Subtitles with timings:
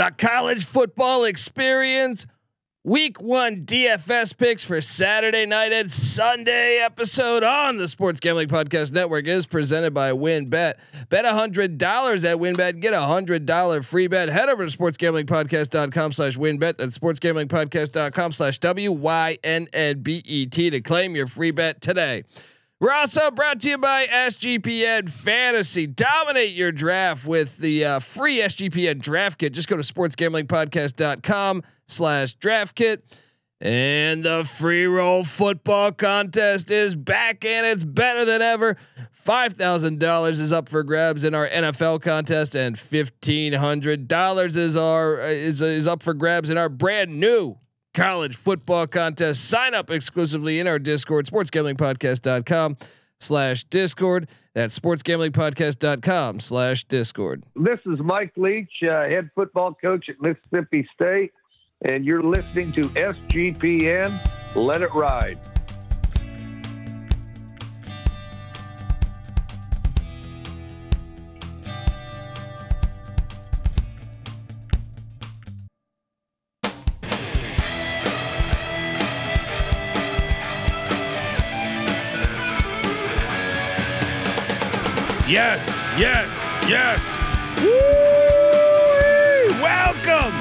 [0.00, 2.24] The college football experience.
[2.84, 8.92] Week one DFS picks for Saturday night and Sunday episode on the Sports Gambling Podcast
[8.92, 10.76] Network is presented by WynnBET.
[11.10, 14.30] Bet hundred dollars at WynnBET, get a hundred dollar free bet.
[14.30, 16.78] Head over to sportsgamblingpodcast.com slash WynnBET.
[16.78, 21.82] That's sportsgamblingpodcast.com slash W Y N N B E T to claim your free bet
[21.82, 22.24] today.
[22.80, 25.86] We're also brought to you by SGPN Fantasy.
[25.86, 29.52] Dominate your draft with the uh, free SGPN draft kit.
[29.52, 33.04] Just go to sportsgamblingpodcast.com slash draft kit.
[33.60, 38.78] And the free roll football contest is back and it's better than ever.
[39.26, 45.86] $5,000 is up for grabs in our NFL contest and $1,500 is our is, is
[45.86, 47.58] up for grabs in our brand new
[47.94, 49.48] college football contest.
[49.48, 52.76] Sign up exclusively in our Discord, sportsgamblingpodcast.com
[53.18, 54.28] slash Discord.
[54.54, 57.44] That's sportsgamblingpodcast.com slash Discord.
[57.54, 61.32] This is Mike Leach, uh, head football coach at Mississippi State,
[61.84, 64.12] and you're listening to SGPN.
[64.56, 65.38] Let it ride.
[85.30, 87.16] Yes, yes, yes.
[87.62, 87.70] Woo!
[89.62, 90.34] Welcome,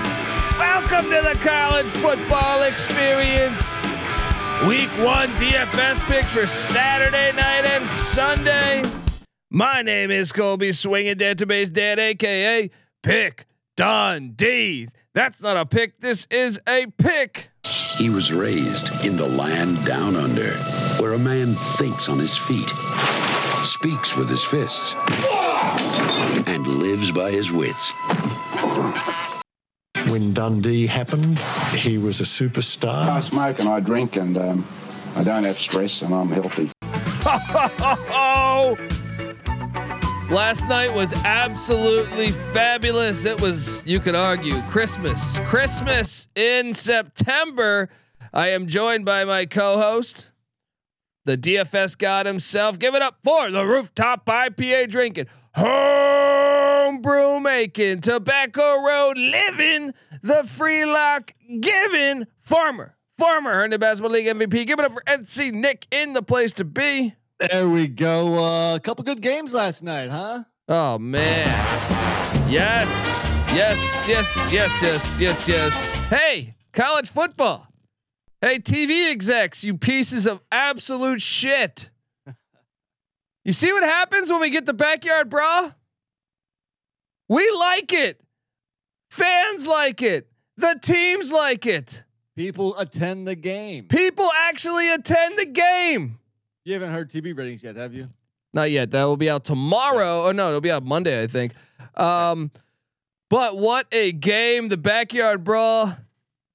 [0.58, 3.76] welcome to the college football experience.
[4.68, 8.84] Week one DFS picks for Saturday night and Sunday.
[9.52, 12.72] My name is Colby Swinging Database Dad, aka
[13.04, 13.46] Pick
[13.78, 14.88] Dundee.
[15.14, 16.00] That's not a pick.
[16.00, 17.52] This is a pick.
[18.00, 20.54] He was raised in the land down under,
[20.98, 22.72] where a man thinks on his feet,
[23.66, 24.96] speaks with his fists,
[26.48, 27.92] and lives by his wits.
[30.10, 31.38] When Dundee happened,
[31.76, 33.10] he was a superstar.
[33.10, 34.66] I smoke and I drink and um,
[35.16, 36.72] I don't have stress and I'm healthy.
[38.12, 38.76] Oh,
[40.32, 43.26] last night was absolutely fabulous.
[43.26, 45.40] It was, you could argue, Christmas.
[45.40, 47.90] Christmas in September.
[48.34, 50.30] I am joined by my co-host,
[51.30, 52.80] the DFS god himself.
[52.80, 60.86] Give it up for the rooftop IPA drinking, homebrew making, tobacco road living, the free
[60.86, 62.96] lock giving farmer.
[63.20, 64.66] Farmer earned the basketball league MVP.
[64.66, 67.14] Give it up for NC Nick in the place to be.
[67.38, 68.44] There we go.
[68.44, 70.46] Uh, a couple good games last night, huh?
[70.68, 71.48] Oh man.
[72.50, 73.26] Yes.
[73.54, 75.84] Yes, yes, yes, yes, yes, yes.
[76.10, 77.69] Hey, college football.
[78.42, 81.90] Hey, TV execs, you pieces of absolute shit.
[83.44, 85.72] You see what happens when we get the backyard bra?
[87.28, 88.22] We like it.
[89.10, 90.30] Fans like it.
[90.58, 92.04] The teams like it.
[92.36, 93.86] People attend the game.
[93.88, 96.20] People actually attend the game.
[96.64, 98.10] You haven't heard TV ratings yet, have you?
[98.54, 98.92] Not yet.
[98.92, 100.28] That will be out tomorrow.
[100.28, 101.54] Oh no, it'll be out Monday, I think.
[101.96, 102.52] Um,
[103.30, 104.70] but what a game!
[104.70, 105.96] The backyard brawl.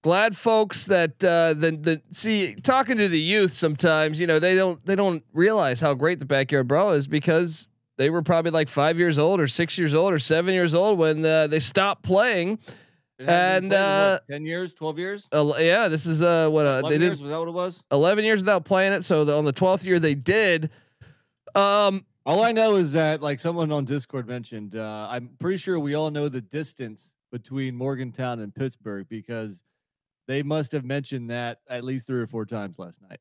[0.04, 4.54] Glad folks that uh, the the see talking to the youth sometimes you know they
[4.54, 8.68] don't they don't realize how great the backyard brawl is because they were probably like
[8.68, 12.02] five years old or six years old or seven years old when uh, they stopped
[12.02, 12.58] playing.
[13.18, 16.82] And, played in, what, uh, ten years, twelve years, yeah, this is uh what uh,
[16.82, 17.22] they did years.
[17.22, 17.82] Was that what it was?
[17.90, 19.04] 11 years without playing it.
[19.04, 20.68] So the, on the 12th year they did.
[21.54, 25.78] Um, All I know is that, like someone on Discord mentioned, uh, I'm pretty sure
[25.78, 29.64] we all know the distance between Morgantown and Pittsburgh because
[30.26, 33.20] they must have mentioned that at least three or four times last night.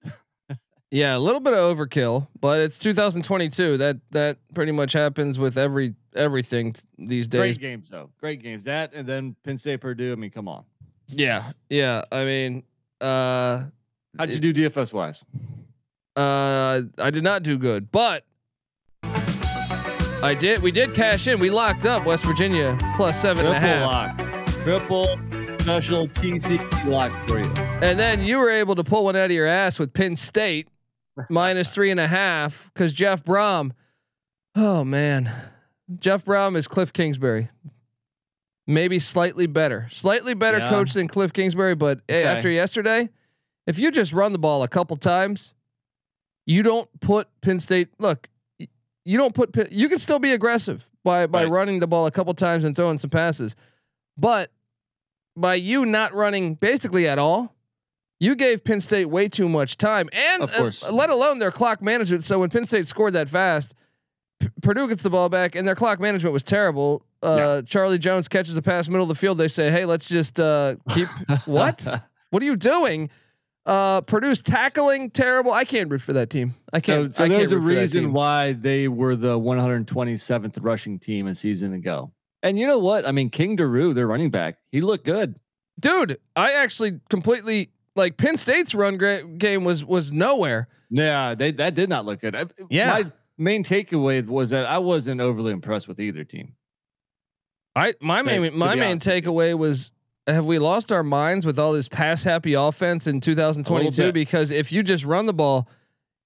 [0.92, 3.78] yeah, a little bit of overkill, but it's 2022.
[3.78, 7.58] That that pretty much happens with every everything these days.
[7.58, 8.10] Great games, though.
[8.20, 8.64] Great games.
[8.66, 10.12] That and then Penn State, Purdue.
[10.12, 10.64] I mean, come on.
[11.08, 12.04] Yeah, yeah.
[12.12, 12.64] I mean,
[13.02, 13.64] uh,
[14.18, 15.24] How'd you do DFS wise?
[16.16, 18.26] uh, I did not do good, but
[20.24, 20.62] I did.
[20.62, 21.40] We did cash in.
[21.40, 23.86] We locked up West Virginia plus seven and a half.
[23.86, 24.54] lock.
[24.64, 25.18] Triple
[25.68, 27.50] special TC lock for you.
[27.82, 30.68] And then you were able to pull one out of your ass with Penn State
[31.30, 33.72] minus three and a half because Jeff Brohm.
[34.58, 35.32] Oh man,
[36.00, 37.48] Jeff Brohm is Cliff Kingsbury.
[38.68, 40.70] Maybe slightly better, slightly better Yeah.
[40.70, 41.76] coach than Cliff Kingsbury.
[41.76, 42.26] But Okay.
[42.26, 43.08] after yesterday,
[43.66, 45.54] if you just run the ball a couple times,
[46.46, 47.88] you don't put Penn State.
[48.00, 48.28] Look,
[48.60, 49.54] you don't put.
[49.54, 51.52] Penn- You can still be aggressive by by Right.
[51.52, 53.56] running the ball a couple times and throwing some passes,
[54.18, 54.52] but
[55.36, 57.56] by you not running basically at all,
[58.20, 62.24] you gave Penn State way too much time, and uh, let alone their clock management.
[62.24, 63.76] So when Penn State scored that fast,
[64.40, 67.06] P- Purdue gets the ball back, and their clock management was terrible.
[67.22, 70.40] uh, Charlie Jones catches a pass middle of the field, they say, "Hey, let's just
[70.40, 71.08] uh, keep
[71.46, 71.86] what?
[72.30, 73.10] What are you doing?"
[73.66, 75.54] Uh, Purdue's tackling terrible.
[75.54, 76.54] I can't root for that team.
[76.74, 77.16] I can't.
[77.16, 81.28] so I can't there's a for that reason why they were the 127th rushing team
[81.28, 82.12] a season ago.
[82.44, 83.08] And you know what?
[83.08, 85.40] I mean, King Doerue, their running back, he looked good.
[85.80, 86.20] dude.
[86.36, 90.68] I actually completely like Penn State's run gra- game was was nowhere.
[90.92, 92.36] Yeah, they that did not look good.
[92.36, 92.88] I- Yeah.
[92.94, 96.54] My main takeaway was that I wasn't overly impressed with either team.
[97.76, 99.92] I my main my main takeaway was
[100.28, 104.72] have we lost our minds with all this pass happy offense in 2022 because if
[104.72, 105.68] you just run the ball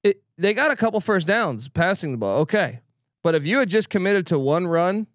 [0.04, 2.82] it they got a couple first downs passing the ball okay
[3.24, 5.08] but if you had just committed to one run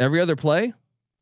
[0.00, 0.72] every other play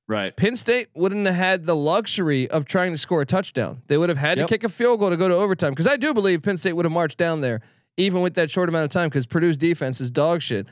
[0.06, 0.36] Right.
[0.36, 4.10] Penn State wouldn't have had the luxury of trying to score a touchdown they would
[4.10, 4.48] have had Yep.
[4.48, 6.74] to kick a field goal to go to overtime because I do believe Penn State
[6.74, 7.62] would have marched down there
[7.96, 10.66] even with that short amount of time because Purdue's defense is dog shit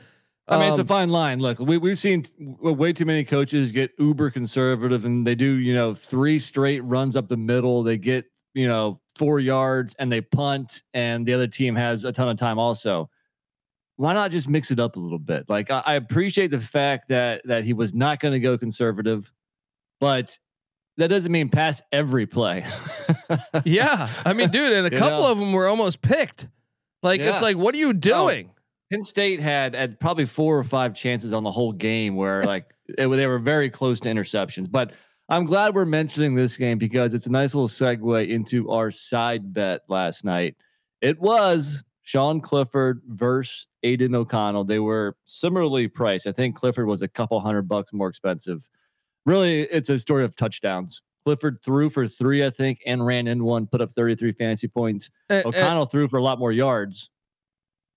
[0.45, 1.39] I mean, it's a Um, fine line.
[1.39, 5.73] Look, we we've seen way too many coaches get uber conservative, and they do you
[5.73, 7.81] know three straight runs up the middle.
[7.81, 12.11] They get you know four yards and they punt, and the other team has a
[12.11, 13.09] ton of time also.
[13.95, 15.45] Why not just mix it up a little bit?
[15.47, 19.31] Like I, I appreciate the fact that that he was not going to go conservative,
[19.99, 20.37] but
[20.97, 22.65] that doesn't mean pass every play.
[23.65, 25.31] yeah I mean dude and a You couple know?
[25.31, 26.47] of them were almost picked
[27.01, 28.51] like it's like what are you oh, doing
[28.93, 32.73] Penn State had had probably four or five chances on the whole game where like
[32.87, 34.69] it, they were very close to interceptions.
[34.69, 34.93] But
[35.29, 39.51] I'm glad we're mentioning this game because it's a nice little segue into our side
[39.51, 40.57] bet last night.
[41.01, 44.65] It was Sean Clifford versus Aidan O'Connell.
[44.65, 46.27] They were similarly priced.
[46.27, 48.69] I think Clifford was a couple hundred bucks more expensive.
[49.25, 51.01] Really, it's a story of touchdowns.
[51.25, 55.09] Clifford threw for three, I think, and ran in one, put up 33 fantasy points.
[55.29, 57.09] And- O'Connell threw for a lot more yards,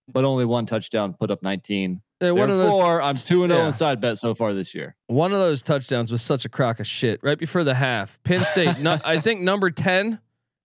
[0.09, 2.01] but only one touchdown, put up 19.
[2.21, 3.67] and one of those Therefore, I'm 2 and 0 yeah.
[3.67, 4.95] in side bet so far this year.
[5.09, 8.23] One of those touchdowns was such a crock of shit right before the half.
[8.23, 10.21] Penn State, no, I think number 10,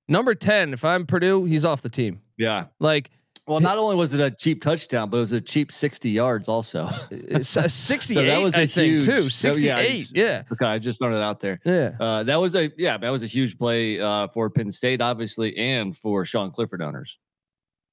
[0.08, 2.22] number 10, if I'm Purdue, he's off the team.
[2.38, 2.66] Yeah.
[2.80, 3.10] Like
[3.48, 6.48] Well, not only was it a cheap touchdown, but it was a cheap 60 yards
[6.48, 6.90] also.
[7.12, 9.16] it's a 68, was a I huge- too.
[9.16, 9.80] that- yeah, 68.
[9.80, 10.44] it's- Yeah.
[10.52, 11.60] okay, I just thrown it out there.
[11.66, 11.92] Yeah.
[12.00, 15.58] Uh, that was a yeah, that was a huge play uh, for Penn State, obviously,
[15.58, 17.18] and for Sean Clifford owners.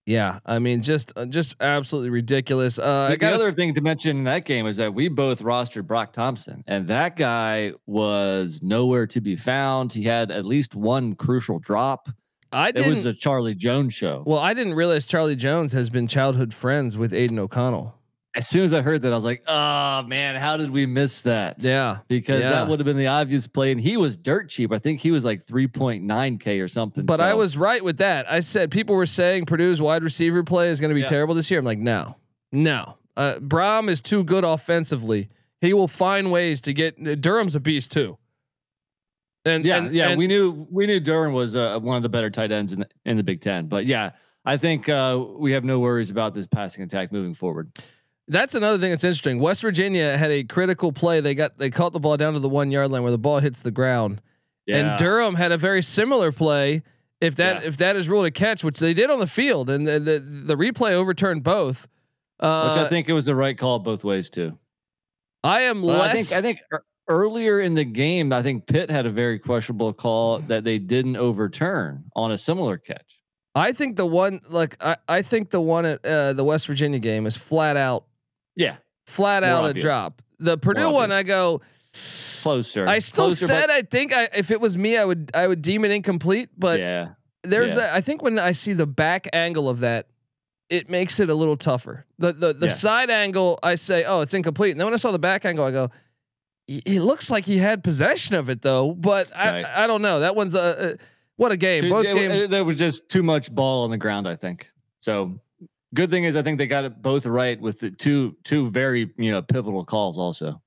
[0.07, 0.39] Yeah.
[0.47, 2.79] I mean, just, uh, just absolutely ridiculous.
[2.79, 5.43] Uh, I the got other thing to mention in that game is that we both
[5.43, 9.93] rostered Brock Thompson, and that guy was nowhere to be found.
[9.93, 12.09] He had at least one crucial drop.
[12.53, 14.23] I It was a Charlie Jones show.
[14.27, 17.95] well, I didn't realize Charlie Jones has been childhood friends with Aidan O'Connell.
[18.35, 21.23] as soon as I heard that, I was like, "Oh man, how did we miss
[21.23, 21.99] that?" Yeah.
[22.09, 22.51] because yeah.
[22.51, 24.73] that would have been the obvious play, and he was dirt cheap.
[24.73, 27.05] I think he was like three point nine k or something.
[27.05, 28.31] But I was right with that.
[28.31, 31.07] I said people were saying Purdue's wide receiver play is going to be Yeah.
[31.09, 31.59] terrible this year.
[31.59, 32.17] I'm like, no,
[32.53, 32.97] no.
[33.17, 35.29] Uh, Brohm is too good offensively.
[35.61, 37.21] He will find ways to get.
[37.21, 38.17] Durham's a beast too.
[39.49, 40.09] And yeah, and, yeah.
[40.11, 42.81] and we knew we knew Durham was uh, one of the better tight ends in
[42.81, 43.67] the, in the Big Ten.
[43.67, 44.11] But yeah,
[44.45, 47.71] I think uh, we have no worries about this passing attack moving forward.
[48.29, 49.39] that's another thing that's interesting.
[49.41, 51.21] West Virginia had a critical play.
[51.21, 53.41] They got they caught the ball down to the one yard line where the ball
[53.41, 54.21] hits the ground.
[54.67, 56.83] Yeah, And Durham had a very similar play.
[57.21, 57.69] If that Yeah.
[57.69, 60.19] if that is ruled a catch, which they did on the field, and the the,
[60.21, 61.89] the replay overturned both.
[62.39, 64.57] Uh, which I think it was the right call both ways too.
[65.43, 66.11] I am less.
[66.11, 69.39] I think I think ear- earlier in the game, I think Pitt had a very
[69.39, 73.21] questionable call that they didn't overturn on a similar catch.
[73.55, 76.99] I think the one like I, I think the one at uh, the West Virginia
[76.99, 78.05] game is flat out
[78.57, 79.85] Yeah, flat More out obvious.
[79.85, 80.23] a drop.
[80.39, 81.11] The Purdue one.
[81.11, 81.61] I go
[82.43, 82.87] closer.
[82.87, 85.63] I still Closer, said I think I if it was me I would I would
[85.63, 87.09] deem it incomplete but yeah,
[87.43, 87.93] there's yeah.
[87.93, 90.07] a, I think when I see the back angle of that
[90.71, 92.05] it makes it a little tougher.
[92.19, 92.73] The the the Yeah.
[92.73, 95.65] side angle I say oh it's incomplete and then when I saw the back angle
[95.65, 95.93] I go "He-
[96.69, 99.65] it looks like he had possession of it though but Right.
[99.65, 100.21] I I don't know.
[100.21, 101.05] That one's a, a
[101.37, 101.83] what a game.
[101.83, 104.29] Too- Both it- games there was just too much ball on the ground.
[104.29, 104.71] I think
[105.01, 105.41] so.
[105.95, 109.11] Good thing is, I think they got it both right with the two two very
[109.17, 110.19] you know pivotal calls.
[110.19, 110.61] Also,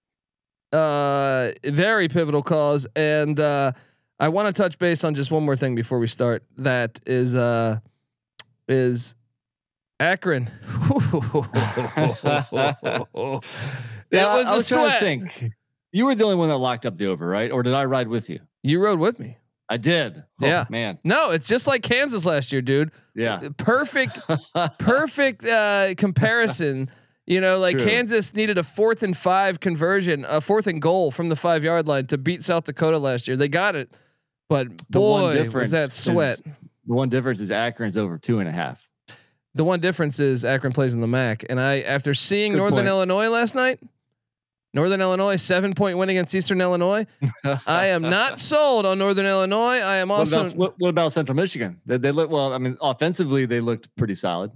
[0.73, 3.71] uh very pivotal calls, and uh
[4.19, 7.35] i want to touch base on just one more thing before we start that is
[7.35, 7.77] uh
[8.67, 9.15] is
[9.99, 10.47] akron
[10.91, 11.13] it
[14.11, 15.51] Yeah, was I a was trying to sweat think.
[15.91, 17.51] You were the only one that locked up the over, right?
[17.51, 18.39] Or did I ride with you?
[18.63, 19.37] you rode with me
[19.69, 20.23] I did.
[20.41, 20.65] Oh, Yeah.
[20.69, 20.99] man.
[21.03, 24.19] no it's just like kansas last year dude Yeah, perfect
[24.79, 26.89] perfect uh comparison
[27.25, 27.85] you know like True.
[27.87, 31.87] kansas needed a fourth and five conversion a fourth and goal from the five yard
[31.87, 33.89] line to beat south dakota last year they got it
[34.49, 36.41] but The boy was that is- sweat
[36.85, 38.87] the one difference is Akron's over two and a half.
[39.55, 42.77] the one difference is akron plays in the mac and i after seeing Good northern
[42.79, 42.87] point.
[42.87, 43.79] illinois last night
[44.73, 47.05] Northern Illinois seven point win against Eastern Illinois.
[47.67, 49.79] I am not sold on Northern Illinois.
[49.79, 51.81] I am What also about, what, what about Central Michigan?
[51.85, 52.53] They, they look well.
[52.53, 54.51] I mean, offensively, they looked pretty solid.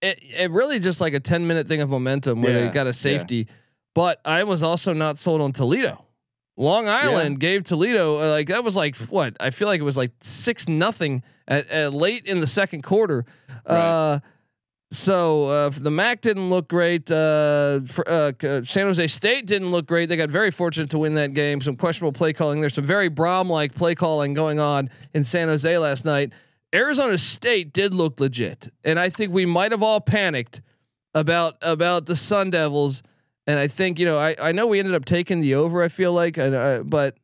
[0.00, 2.88] it, it really just like a 10 minute thing of momentum where they got a
[2.88, 2.92] yeah.
[2.92, 3.48] safety.
[3.94, 6.04] But I was also not sold on Toledo.
[6.56, 9.96] Long Island gave Toledo uh, like that was like what I feel like it was
[9.96, 13.24] like six nothing at, at late in the second quarter.
[13.64, 14.18] Uh,
[14.90, 17.10] so uh, the MAC didn't look great.
[17.10, 18.32] Uh, for, uh,
[18.64, 20.08] San Jose State didn't look great.
[20.08, 21.60] They got very fortunate to win that game.
[21.60, 22.60] Some questionable play calling.
[22.60, 26.32] There's some very Brohm like play calling going on in San Jose last night.
[26.74, 30.62] Arizona State did look legit, and I think we might have all panicked
[31.14, 33.02] about about the Sun Devils.
[33.46, 35.82] And I think you know I I know we ended up taking the over.
[35.82, 37.16] I feel like, and uh, but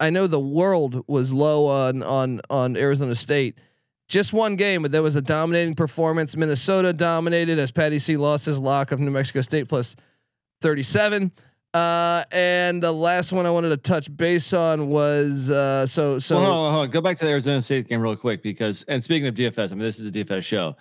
[0.00, 3.58] I know the world was low on on on Arizona State.
[4.08, 6.36] Just one game, but there was a dominating performance.
[6.36, 9.96] Minnesota dominated as Patty C lost his lock of New Mexico State plus
[10.60, 11.32] 37.
[11.74, 16.36] Uh, and the last one I wanted to touch base on was uh, so so.
[16.36, 16.90] well, hold on, hold on.
[16.90, 19.74] Go back to the Arizona State game real quick because, and speaking of DFS, I
[19.74, 20.76] mean, this is a DFS show.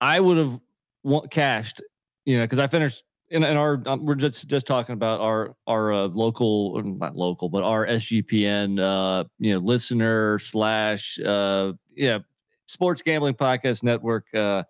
[0.00, 1.82] I would have cashed,
[2.24, 3.82] you know, because I finished in, in our.
[3.84, 8.80] Um, we're just just talking about our our uh, local, not local, but our SGPN,
[8.80, 12.20] uh, you know, listener slash, uh, yeah,
[12.68, 14.62] sports gambling podcast network uh,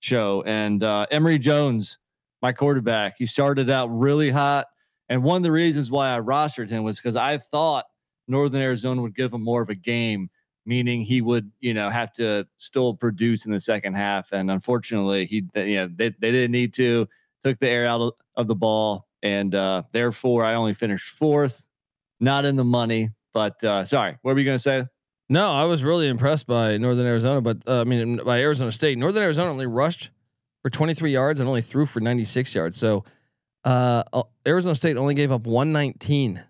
[0.00, 1.98] show, and uh, Emory Jones,
[2.42, 4.66] my quarterback, he started out really hot.
[5.08, 7.86] And one of the reasons why I rostered him was because I thought
[8.28, 10.28] Northern Arizona would give him more of a game,
[10.66, 14.32] meaning he would, you know, have to still produce in the second half.
[14.32, 17.08] And unfortunately, he, you know, they, they didn't need to.
[17.44, 21.66] Took the air out of, of the ball, and uh, therefore I only finished fourth,
[22.18, 23.10] not in the money.
[23.34, 24.86] But uh, sorry, what were you going to say?
[25.34, 28.96] No, I was really impressed by Northern Arizona, but uh, I mean by Arizona State.
[28.98, 30.10] Northern Arizona only rushed
[30.62, 32.78] for 23 yards and only threw for 96 yards.
[32.78, 33.04] So
[33.64, 36.40] uh, uh, Arizona State only gave up 119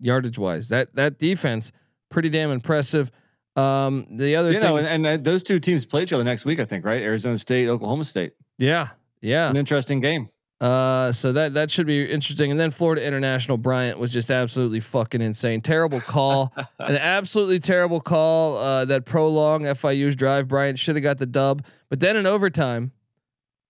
[0.00, 0.66] yardage wise.
[0.66, 1.70] That that defense
[2.10, 3.12] pretty damn impressive.
[3.54, 6.24] Um, the other You thing, know, and, and uh, those two teams play each other
[6.24, 7.00] next week, I think, right?
[7.00, 8.32] Arizona State, Oklahoma State.
[8.58, 8.88] yeah,
[9.20, 9.48] yeah.
[9.48, 10.28] An interesting game.
[10.60, 12.50] Uh, so that that should be interesting.
[12.50, 15.60] And then Florida International Bryant was just absolutely fucking insane.
[15.60, 18.56] Terrible call, an absolutely terrible call.
[18.56, 21.64] Uh, that prolong FIU's drive, Bryant should have got the dub.
[21.90, 22.92] But then in overtime,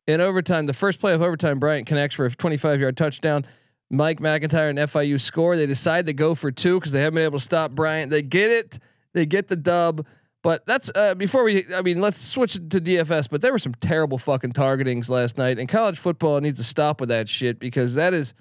[0.06, 3.44] in overtime, the first play of overtime, Bryant connects for a 25 yard touchdown.
[3.90, 5.56] Mike MacIntyre and FIU score.
[5.56, 8.10] They decide to go for two because they haven't been able to stop Bryant.
[8.10, 8.78] They get it.
[9.12, 10.04] They get the dub.
[10.46, 11.64] But that's uh, before we.
[11.74, 13.28] I mean, let's switch to DFS.
[13.28, 17.00] But there were some terrible fucking targetings last night, and college football needs to stop
[17.00, 18.32] with that shit because that is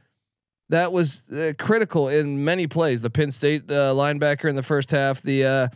[0.69, 3.01] that was uh, critical in many plays.
[3.01, 5.67] The Penn State uh, linebacker in the first half, the uh,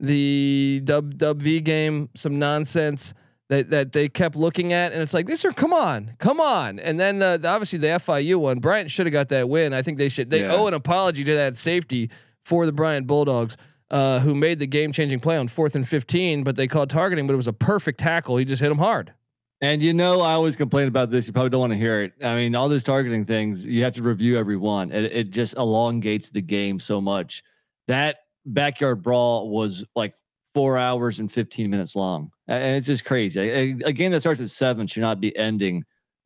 [0.00, 3.12] the dub dub V game, some nonsense
[3.50, 6.78] that that they kept looking at, and it's like these are come on, come on,
[6.78, 9.74] and then uh, the, obviously the FIU one, Bryant should have got that win.
[9.74, 10.54] I think they should they Yeah.
[10.54, 12.08] owe an apology to that safety
[12.46, 13.58] for the Bryant Bulldogs.
[13.90, 16.44] Uh, who made the game-changing play on fourth and fifteen?
[16.44, 18.36] But they called targeting, but it was a perfect tackle.
[18.36, 19.14] He just hit him hard.
[19.60, 21.26] And you know, I always complain about this.
[21.26, 22.12] You probably don't want to hear it.
[22.22, 24.92] I mean, all those targeting things, you have to review every one.
[24.92, 27.42] It, it just elongates the game so much.
[27.88, 30.14] That backyard brawl was like
[30.54, 32.30] four hours and 15 minutes long.
[32.46, 33.40] And it's just crazy.
[33.40, 35.84] A, a game that starts at seven should not be ending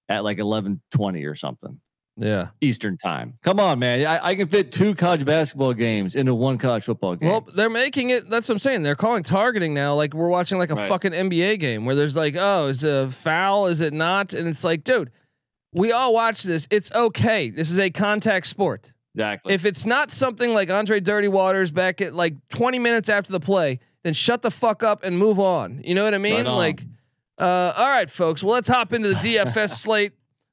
[0.09, 1.81] at like 11:20 or something
[2.17, 2.49] Yeah.
[2.61, 3.39] Eastern time.
[3.43, 4.05] Come on, man.
[4.07, 7.31] I, I can fit two college basketball games into one college football game.
[7.31, 8.29] Well, they're making it.
[8.29, 8.83] That's what I'm saying.
[8.83, 9.95] They're calling targeting now.
[9.95, 10.89] Like we're watching like a Right.
[10.89, 13.67] fucking NBA game where there's like, oh, is it a foul?
[13.67, 14.35] Is it not?
[14.35, 15.11] And it's like, dude,
[15.73, 16.69] we all watch this.
[16.71, 17.49] It's okay.
[17.49, 18.93] This is a contact sport.
[19.15, 19.55] exactly.
[19.55, 23.41] If it's not something like Andre Dirty Waters back at like 20 minutes after the
[23.41, 25.81] play, then shut the fuck up and move on.
[25.83, 26.45] You know what I mean?
[26.45, 26.85] Right like,
[27.39, 28.45] uh, all right, folks.
[28.45, 30.13] Well, let's hop into the DFS slate.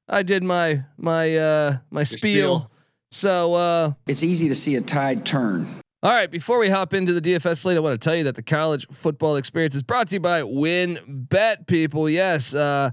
[0.10, 2.20] I did my my uh my spiel.
[2.60, 2.72] spiel.
[3.12, 5.68] So uh It's easy to see a tide turn.
[6.04, 8.36] all right, before we hop into the DFS slate, I want to tell you that
[8.36, 12.92] the college football experience is brought to you by WynnBET People, yes, uh,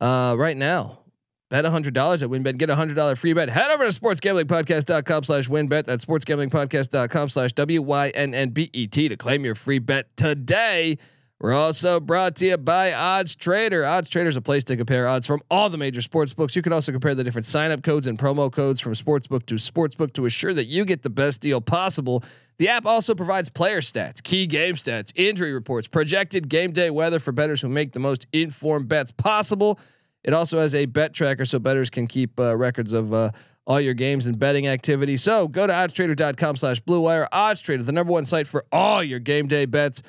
[0.00, 1.00] uh, right now,
[1.48, 3.48] bet a hundred dollars at WynnBET, get a hundred dollar free bet.
[3.48, 5.84] Head over to sportsgamblingpodcast.com slash WynnBET.
[5.84, 10.14] That's sportsgamblingpodcast.com slash W Y N N B E T to claim your free bet
[10.16, 10.98] today.
[11.38, 13.84] We're also brought to you by Odds Trader.
[13.84, 16.56] Odds Trader is a place to compare odds from all the major sports books.
[16.56, 19.56] You can also compare the different sign up codes and promo codes from sportsbook to
[19.56, 22.24] sportsbook to assure that you get the best deal possible.
[22.56, 27.18] The app also provides player stats, key game stats, injury reports, projected game day weather
[27.18, 29.78] for bettors who make the most informed bets possible.
[30.24, 33.32] It also has a bet tracker so bettors can keep uh, records of uh,
[33.66, 35.18] all your games and betting activity.
[35.18, 37.28] So go to oddstrader.com slash blue wire.
[37.30, 40.02] Odds Trader, the number one site for all your game day bets.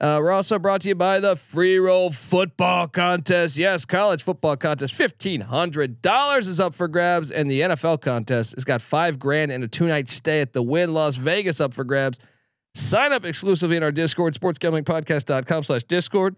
[0.00, 3.56] Uh, we're also brought to you by the Free Roll Football Contest.
[3.56, 8.54] Yes, college football contest, fifteen hundred dollars is up for grabs, and the NFL contest
[8.56, 11.72] has got five grand and a two night stay at the Wynn Las Vegas up
[11.72, 12.18] for grabs.
[12.74, 16.34] Sign up exclusively in our Discord, sportsgamblingpodcast.com slash Discord.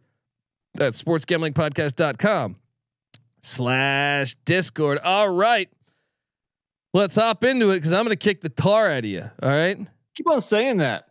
[0.75, 2.57] That's sportsgamblingpodcast.com
[3.41, 4.99] slash Discord.
[4.99, 5.71] All right.
[6.93, 9.31] Let's hop into it because I'm going to kick the tar out of you.
[9.43, 9.79] All right.
[10.15, 11.06] Keep on saying that.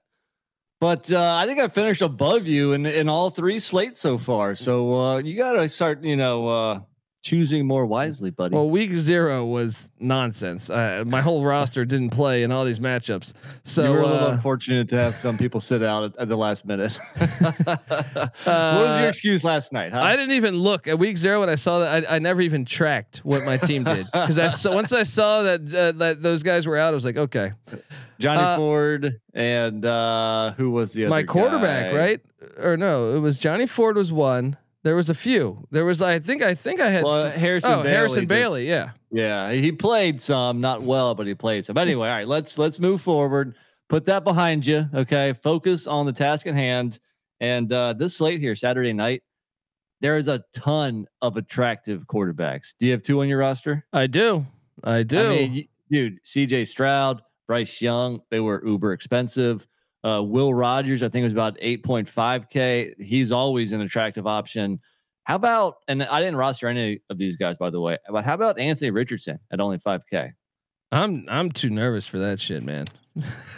[0.79, 4.55] But uh, I think I finished above you in, in all three slates so far.
[4.55, 6.79] So uh, you got to start, you know, uh,
[7.25, 8.53] choosing more wisely, buddy.
[8.53, 10.69] Well, week zero was nonsense.
[10.69, 13.33] Uh, my whole roster didn't play in all these matchups.
[13.63, 16.29] So you were a little uh, unfortunate to have some people sit out at, at
[16.29, 16.91] the last minute.
[17.17, 19.91] what was your excuse last night?
[19.91, 20.01] Huh?
[20.01, 22.07] Uh, I didn't even look at week zero when I saw that.
[22.07, 25.41] I, I never even tracked what my team did because I saw once I saw
[25.41, 27.53] that uh, that those guys were out, I was like, okay,
[28.19, 31.97] Johnny uh, Ford and uh, who was the other my quarterback, guy?
[31.97, 32.21] right?
[32.57, 34.57] Or no, it was Johnny Ford was one.
[34.83, 35.67] There was a few.
[35.71, 37.71] There was I think I think I had Well, Harrison.
[37.71, 38.91] oh Bailey Harrison just- Bailey, yeah.
[39.11, 41.77] Yeah, he played some, not well, but he played some.
[41.77, 43.55] Anyway, all right, let's let's move forward.
[43.87, 44.89] Put that behind you.
[44.93, 46.99] Okay, focus on the task at hand.
[47.39, 49.21] And uh, this slate here, Saturday night,
[50.01, 52.73] there is a ton of attractive quarterbacks.
[52.77, 53.85] Do you have two on your roster?
[53.93, 54.45] I do,
[54.83, 55.19] I do.
[55.19, 56.65] I mean, dude, C.J.
[56.65, 59.67] Stroud, Bryce Young, they were uber expensive.
[60.03, 63.01] Uh, Will Rogers, I think, it was about 8.5K.
[63.01, 64.79] He's always an attractive option.
[65.23, 68.35] How about, and I didn't roster any of these guys, by the way, but how
[68.35, 70.33] about Anthony Richardson at only 5K?
[70.91, 72.85] I'm I'm too nervous for that shit, man.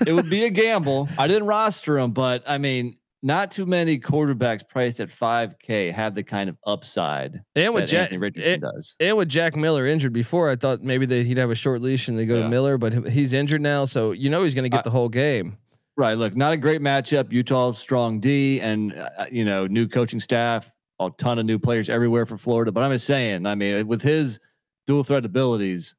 [0.05, 1.09] It would be a gamble.
[1.17, 6.13] I didn't roster him, but I mean, not too many quarterbacks priced at 5K have
[6.15, 8.95] the kind of upside And with that Jack Anthony Richardson does.
[8.99, 12.07] and with Jack Miller injured before, I thought maybe they, he'd have a short leash
[12.07, 12.43] and they go Yeah.
[12.43, 14.91] to Miller, but he's injured now, so you know he's going to get I- the
[14.91, 15.57] whole game.
[15.99, 16.15] Right.
[16.15, 17.31] Look, not a great matchup.
[17.31, 21.89] Utah's strong D and, uh, you know, new coaching staff, a ton of new players
[21.89, 22.71] everywhere for Florida.
[22.71, 24.39] But I'm just saying, I mean, with his
[24.85, 25.95] dual threat abilities,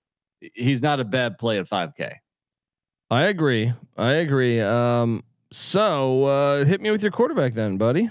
[0.54, 2.12] he's not a bad play at 5K.
[3.10, 3.72] I agree.
[3.96, 4.60] I agree.
[4.60, 8.10] Um, so uh, hit me with your quarterback then, buddy.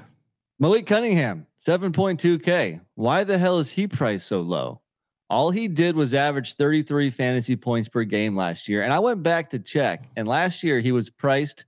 [0.60, 2.82] Malik Cunningham, 7.2K.
[2.95, 4.82] Why the hell is he priced so low?
[5.30, 8.84] All he did was average 33 fantasy points per game last year.
[8.84, 11.65] And I went back to check, and last year he was priced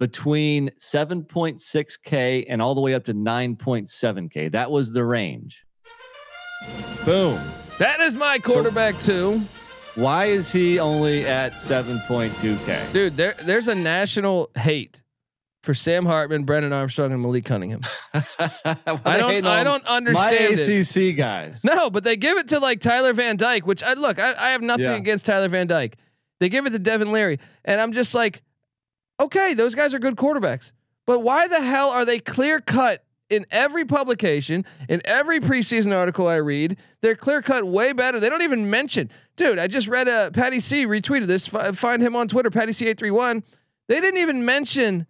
[0.00, 4.50] between 7.6K and all the way up to 9.7K.
[4.52, 5.64] That was the range.
[7.04, 7.40] Boom.
[7.78, 9.42] That is my quarterback too,
[9.94, 12.92] Why is he only at 7.2K?
[12.92, 13.16] dude.
[13.16, 15.02] There, there's a national hate
[15.64, 17.80] for Sam Hartman, Brennan Armstrong, and Malik Cunningham.
[18.14, 20.96] I don't, I don't My understand it.
[20.96, 21.64] ACC guys.
[21.64, 24.50] No, but they give it to like Tyler Van Dyke, which I look, I, I
[24.50, 24.96] have nothing Yeah.
[24.96, 25.96] against Tyler Van Dyke.
[26.40, 28.42] They give it to Devin Leary, and I'm just like,
[29.18, 30.72] okay, those guys are good quarterbacks,
[31.06, 36.28] but why the hell are they clear cut in every publication, in every preseason article
[36.28, 36.76] I read?
[37.00, 38.20] They're clear cut way better.
[38.20, 39.58] They don't even mention, dude.
[39.58, 41.52] I just read uh, Patty C retweeted this.
[41.52, 43.42] F- find him on Twitter, Patty C eight three one.
[43.88, 45.06] They didn't even mention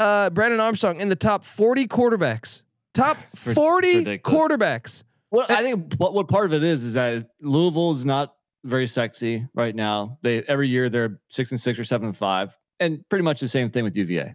[0.00, 2.62] uh, Brandon Armstrong in the top 40 quarterbacks.
[2.94, 4.20] Top 40 ridiculous.
[4.22, 5.04] quarterbacks.
[5.30, 8.34] Well, I think what, what part of it is is that Louisville is not
[8.64, 10.18] very sexy right now.
[10.22, 13.46] They every year they're six and six or seven and five, and pretty much the
[13.48, 14.34] same thing with UVA.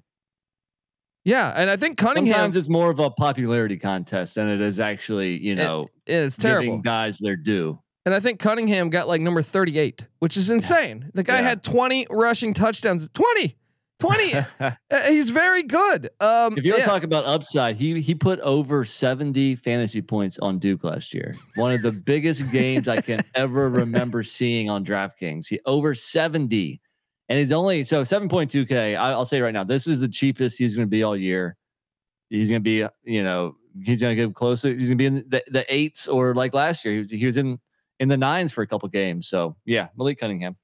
[1.25, 4.80] Yeah, and I think Cunningham Sometimes it's more of a popularity contest than it is
[4.80, 6.78] actually, you know, it's giving terrible.
[6.80, 7.80] guys their due.
[8.06, 11.10] And I think Cunningham got like number 38, which is insane.
[11.15, 11.49] The guy Yeah.
[11.49, 13.10] had 20 rushing touchdowns.
[13.10, 13.58] 20.
[13.99, 14.34] 20.
[14.60, 16.10] Uh, he's very good.
[16.19, 16.86] Um If you want yeah.
[16.86, 21.36] to talk about upside, he he put over 70 fantasy points on Duke last year.
[21.55, 25.47] One of the biggest games I can ever remember seeing on DraftKings.
[25.47, 26.79] He over 70.
[27.27, 28.97] And he's only so 7.2K.
[28.97, 31.58] I, I'll say right now, this is the cheapest he's going to be all year.
[32.29, 34.69] He's going to be, you know, he's going to get closer.
[34.69, 36.93] He's going to be in the, the eights or like last year.
[36.93, 37.60] He was, he was in
[37.99, 39.27] in the nines for a couple games.
[39.27, 40.55] So yeah, Malik Cunningham.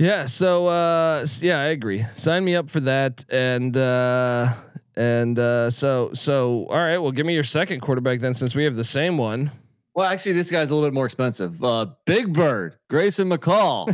[0.00, 2.06] Yeah, so uh yeah, I agree.
[2.14, 4.54] Sign me up for that and uh
[4.96, 8.64] and uh so so all right, well give me your second quarterback then since we
[8.64, 9.50] have the same one.
[9.94, 11.62] Well, actually, this guy's a little bit more expensive.
[11.62, 13.88] Uh, Big Bird, Grayson McCall.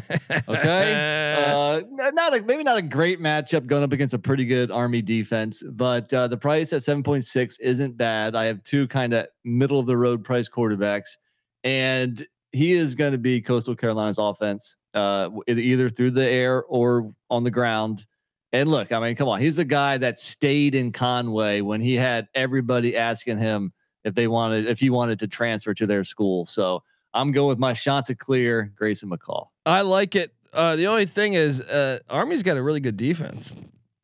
[0.46, 1.44] Okay.
[1.48, 5.02] uh, not a maybe not a great matchup going up against a pretty good Army
[5.02, 8.36] defense, but uh, the price at 7.6 isn't bad.
[8.36, 11.16] I have two kind of middle of the road price quarterbacks,
[11.64, 17.12] and he is going to be Coastal Carolina's offense, uh, either through the air or
[17.30, 18.06] on the ground.
[18.52, 21.94] And look, I mean, come on, he's the guy that stayed in Conway when he
[21.94, 23.72] had everybody asking him
[24.04, 26.46] if they wanted, if he wanted to transfer to their school.
[26.46, 26.82] So
[27.12, 29.48] I'm going with my Chanticleer, Grayson McCall.
[29.66, 30.32] I like it.
[30.52, 33.54] Uh, the only thing is, uh, Army's got a really good defense,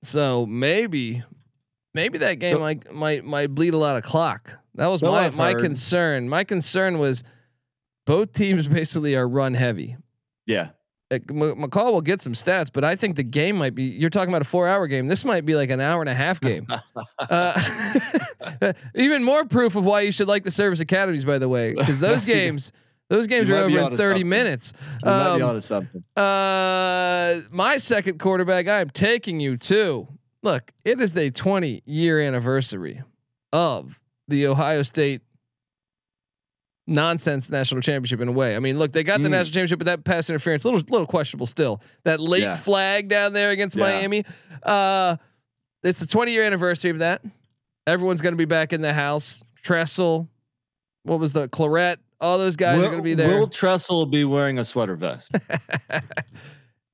[0.03, 1.23] so maybe,
[1.95, 4.59] maybe that game So- might might might bleed a lot of clock.
[4.75, 5.63] That was So my I've my heard.
[5.63, 6.29] concern.
[6.29, 7.23] My concern was
[8.05, 9.97] both teams basically are run heavy.
[10.47, 10.71] Yeah.
[11.21, 13.85] McCall will get some stats, but I think the game might be.
[13.85, 15.07] You're talking about a four-hour game.
[15.09, 16.67] This might be like an hour and a half game.
[17.19, 21.75] uh, even more proof of why you should like the service academies, by the way,
[21.75, 22.73] because those games,
[23.09, 24.29] those games you are over in 30 something.
[24.29, 24.73] minutes.
[25.03, 26.05] You might be Um, onto something.
[26.17, 30.09] uh, my second quarterback, I am taking you to.
[30.43, 33.03] Look, it is the 20 year anniversary
[33.53, 35.21] of the Ohio State
[36.87, 38.57] nonsense national championship in a way.
[38.57, 39.33] I mean, look, they got the Mm.
[39.33, 41.81] national championship, but that pass interference, little little questionable still.
[42.05, 42.55] That late Yeah.
[42.57, 43.85] flag down there against Yeah.
[43.85, 44.25] Miami.
[44.63, 45.17] Uh,
[45.85, 47.23] it's a 20 year anniversary of that.
[47.87, 49.43] Everyone's going to be back in the house.
[49.63, 50.29] Tressel,
[51.05, 51.97] what was the Clarett?
[52.21, 53.29] All those guys are going to be there.
[53.29, 55.29] Will Tressel be wearing a sweater vest?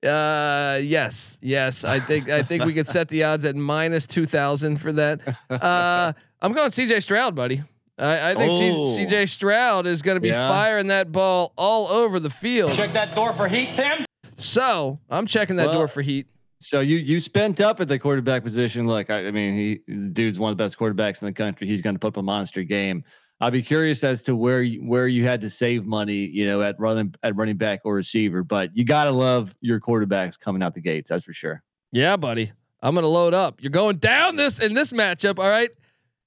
[0.07, 1.85] Uh, yes, yes.
[1.85, 5.21] I think I think we could set the odds at minus two thousand for that.
[5.51, 7.01] Uh, I'm going C.J.
[7.01, 7.63] Stroud, buddy.
[7.99, 8.87] I, I think Oh.
[8.87, 9.27] C.J.
[9.27, 10.49] Stroud is going to be Yeah.
[10.49, 12.73] firing that ball all over the field.
[12.73, 14.05] Check that door for heat, Tim.
[14.37, 16.27] So I'm checking that Well, door for heat.
[16.61, 18.87] So you you spent up at the quarterback position.
[18.87, 19.55] Look, I, I mean,
[19.87, 21.67] he dude's one of the best quarterbacks in the country.
[21.69, 23.05] He's going to put up a monster game.
[23.41, 26.61] I'd be curious as to where you, where you had to save money, you know,
[26.63, 28.43] at running at running back or receiver.
[28.43, 31.11] But you gotta love your quarterbacks coming out the gates.
[31.11, 31.63] That's for sure.
[31.93, 32.51] Yeah, buddy.
[32.83, 33.61] I'm gonna load up.
[33.63, 35.71] You're going down this in this matchup, all right?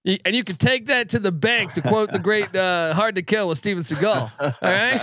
[0.04, 3.22] And you can take that to the bank, to quote the great uh, "Hard to
[3.22, 4.32] Kill" with Steven Seagal.
[4.40, 5.00] All right.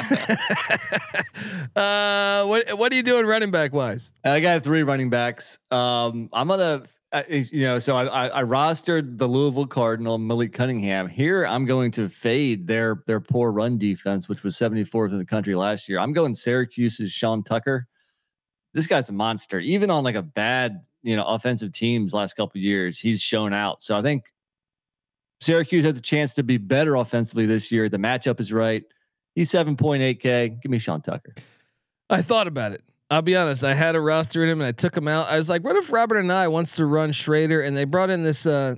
[1.76, 4.12] uh, what What are you doing running back wise?
[4.24, 5.60] I got three running backs.
[5.70, 6.82] Um, I'm gonna,
[7.12, 11.06] uh, you know, so I, I I rostered the Louisville Cardinal Malik Cunningham.
[11.06, 15.24] Here, I'm going to fade their their poor run defense, which was 74th in the
[15.24, 16.00] country last year.
[16.00, 17.86] I'm going Syracuse's Sean Tucker.
[18.74, 19.60] This guy's a monster.
[19.60, 23.80] Even on like a bad, you know, offensive teams last couple years, he's shown out.
[23.80, 24.24] So I think
[25.40, 27.88] Syracuse has a chance to be better offensively this year.
[27.88, 28.84] The matchup is right.
[29.34, 30.60] He's 7.8K.
[30.60, 31.34] Give me Sean Tucker.
[32.10, 32.82] I thought about it.
[33.10, 33.64] I'll be honest.
[33.64, 35.28] I had a roster in him, and I took him out.
[35.28, 38.22] I was like, "What if Robert Anae wants to run Shrader?" And they brought in
[38.22, 38.74] this uh,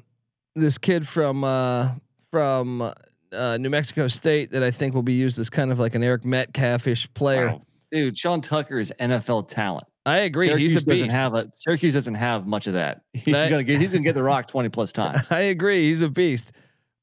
[0.54, 1.94] this kid from uh,
[2.30, 2.92] from
[3.32, 6.04] uh, New Mexico State that I think will be used as kind of like an
[6.04, 7.48] Eric Metcalfish player.
[7.48, 7.62] Wow.
[7.90, 9.86] Dude, Sean Tucker is NFL talent.
[10.10, 10.46] I agree.
[10.46, 11.04] Syracuse he's a beast.
[11.04, 13.02] doesn't have a Syracuse doesn't have much of that.
[13.12, 15.26] He's That- gonna get he's gonna get the rock twenty plus times.
[15.30, 15.88] I agree.
[15.88, 16.52] He's a beast.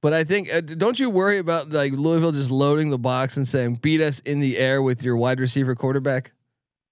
[0.02, 3.48] But I think uh, don't you worry about like Louisville just loading the box and
[3.48, 6.34] saying beat us in the air with your wide receiver quarterback?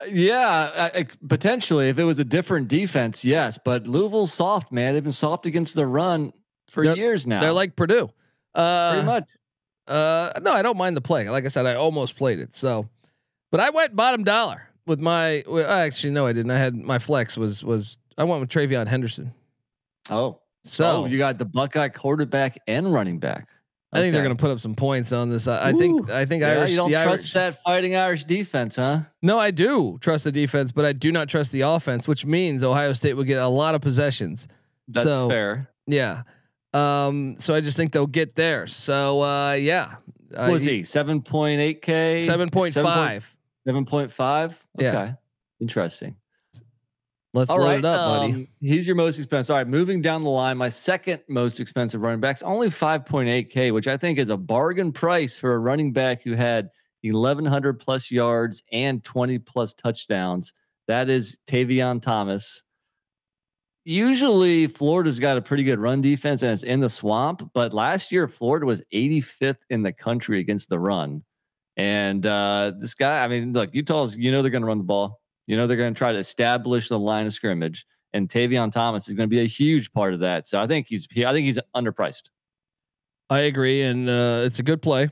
[0.10, 3.58] yeah, I, I- potentially if it was a different defense, yes.
[3.63, 4.93] But Louisville's soft, man.
[4.93, 6.34] They've been soft against the run
[6.69, 7.39] for They're- years now.
[7.41, 8.10] They're like Purdue.
[8.54, 9.30] Uh, pretty much.
[9.88, 11.30] Uh, no, I don't mind the play.
[11.30, 12.56] Like I said, I almost played it.
[12.56, 12.89] So,
[13.51, 15.43] but I went bottom dollar with my.
[15.48, 16.52] Well, actually, no, I didn't.
[16.52, 19.34] I had my flex was was I went with TreVeyon Henderson.
[20.10, 23.48] Oh, So oh, you got the Buckeye quarterback and running back.
[23.91, 25.48] I think they're going to put up some points on this.
[25.48, 26.71] I, I think I think Yeah, Irish.
[26.71, 29.02] you don't trust Irish, that fighting Irish defense, huh?
[29.21, 32.62] No, I do trust the defense, but I do not trust the offense, which means
[32.62, 34.50] Ohio State will get a lot of possessions.
[34.89, 35.69] That's So, fair.
[35.88, 36.24] Yeah.
[36.74, 37.36] Um.
[37.39, 38.67] So I just think they'll get there.
[38.67, 39.95] So uh, yeah.
[40.32, 40.84] What was he?
[40.84, 42.19] Seven point eight K?
[42.19, 43.35] Seven point five.
[43.65, 44.63] Seven point five?
[44.78, 44.89] Yeah.
[44.89, 45.13] Okay.
[45.60, 46.15] Interesting.
[47.34, 48.34] Let's All load right, it up, buddy.
[48.34, 49.51] um, He's your most expensive.
[49.54, 53.89] All right, moving down the line, my second most expensive running backs, only 5.8K, which
[53.89, 56.69] I think is a bargain price for a running back who had
[57.04, 60.54] 1,100 plus yards and 20 plus touchdowns.
[60.88, 62.63] That is Tavion Thomas.
[63.84, 68.13] Usually, Florida's got a pretty good run defense and it's in the swamp, but last
[68.13, 71.21] year, Florida was 85th in the country against the run.
[71.77, 74.83] And uh, this guy, I mean, look, Utah's, you know, they're going to run the
[74.83, 75.19] ball.
[75.47, 79.07] You know, they're going to try to establish the line of scrimmage, and Tavion Thomas
[79.07, 80.47] is going to be a huge part of that.
[80.47, 82.29] So I think he's, he, I think he's underpriced.
[83.29, 85.09] I agree, and uh, it's a good play.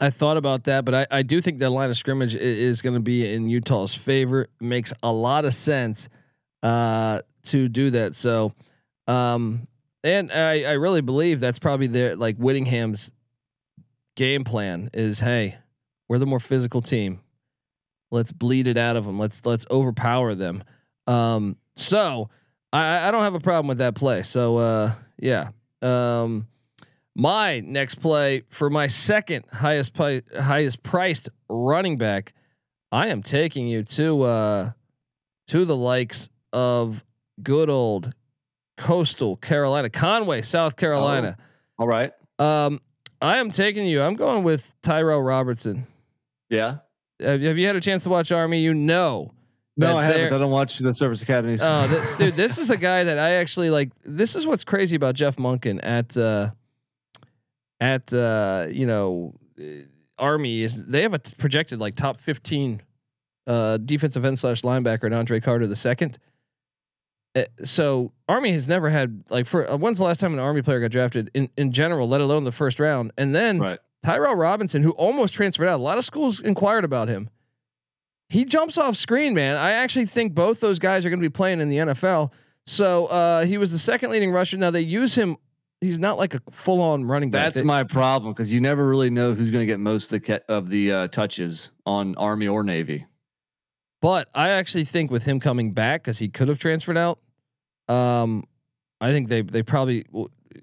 [0.00, 2.94] I thought about that, but I, I do think the line of scrimmage is going
[2.94, 4.48] to be in Utah's favor.
[4.60, 6.08] Makes a lot of sense
[6.62, 8.14] uh, to do that.
[8.14, 8.52] So,
[9.06, 9.66] um,
[10.04, 13.12] and I, I really believe that's probably their like Whittingham's
[14.18, 15.56] game plan is, hey,
[16.08, 17.20] we're the more physical team.
[18.10, 19.18] Let's bleed it out of them.
[19.18, 20.64] Let's let's overpower them.
[21.06, 22.28] Um, so
[22.72, 24.22] I, I don't have a problem with that play.
[24.24, 25.50] So uh, yeah.
[25.82, 26.48] Um,
[27.14, 32.32] my next play for my second highest pri- highest priced running back,
[32.90, 34.70] I am taking you to uh
[35.48, 37.04] to the likes of
[37.42, 38.12] good old
[38.76, 41.36] coastal Carolina, Conway, South Carolina.
[41.78, 42.12] All right.
[42.38, 42.80] Um,
[43.20, 44.02] I am taking you.
[44.02, 45.86] I'm going with Tyrell Robertson.
[46.48, 46.78] Yeah.
[47.20, 48.60] Have, have you had a chance to watch Army?
[48.60, 49.32] You know
[49.76, 50.32] No, I haven't.
[50.32, 51.60] I don't watch the service academies.
[51.62, 53.90] Oh, th- dude, this is a guy that I actually like.
[54.04, 56.50] This is what's crazy about Jeff Monken at uh,
[57.80, 59.64] at uh, you know uh,
[60.18, 62.82] Army is they have a t- projected like top fifteen
[63.46, 66.18] uh, defensive end slash linebacker in Andre Carter the second.
[67.34, 70.62] Uh, so Army has never had like for uh, when's the last time an Army
[70.62, 73.78] player got drafted in in general, let alone the first round, and then right.
[74.02, 75.80] Tyrell Robinson, who almost transferred out.
[75.80, 77.28] A lot of schools inquired about him.
[78.30, 79.56] He jumps off screen, man.
[79.56, 82.32] I actually think both those guys are going to be playing in the NFL.
[82.66, 84.58] So uh, he was the second leading rusher.
[84.58, 85.36] Now they use him.
[85.80, 87.44] He's not like a full on running back.
[87.44, 90.22] That's They- my problem because you never really know who's going to get most of
[90.22, 93.06] the of the uh, touches on Army or Navy.
[94.00, 97.18] But I actually think with him coming back, because he could have transferred out,
[97.88, 98.44] um,
[99.00, 100.04] I think they they probably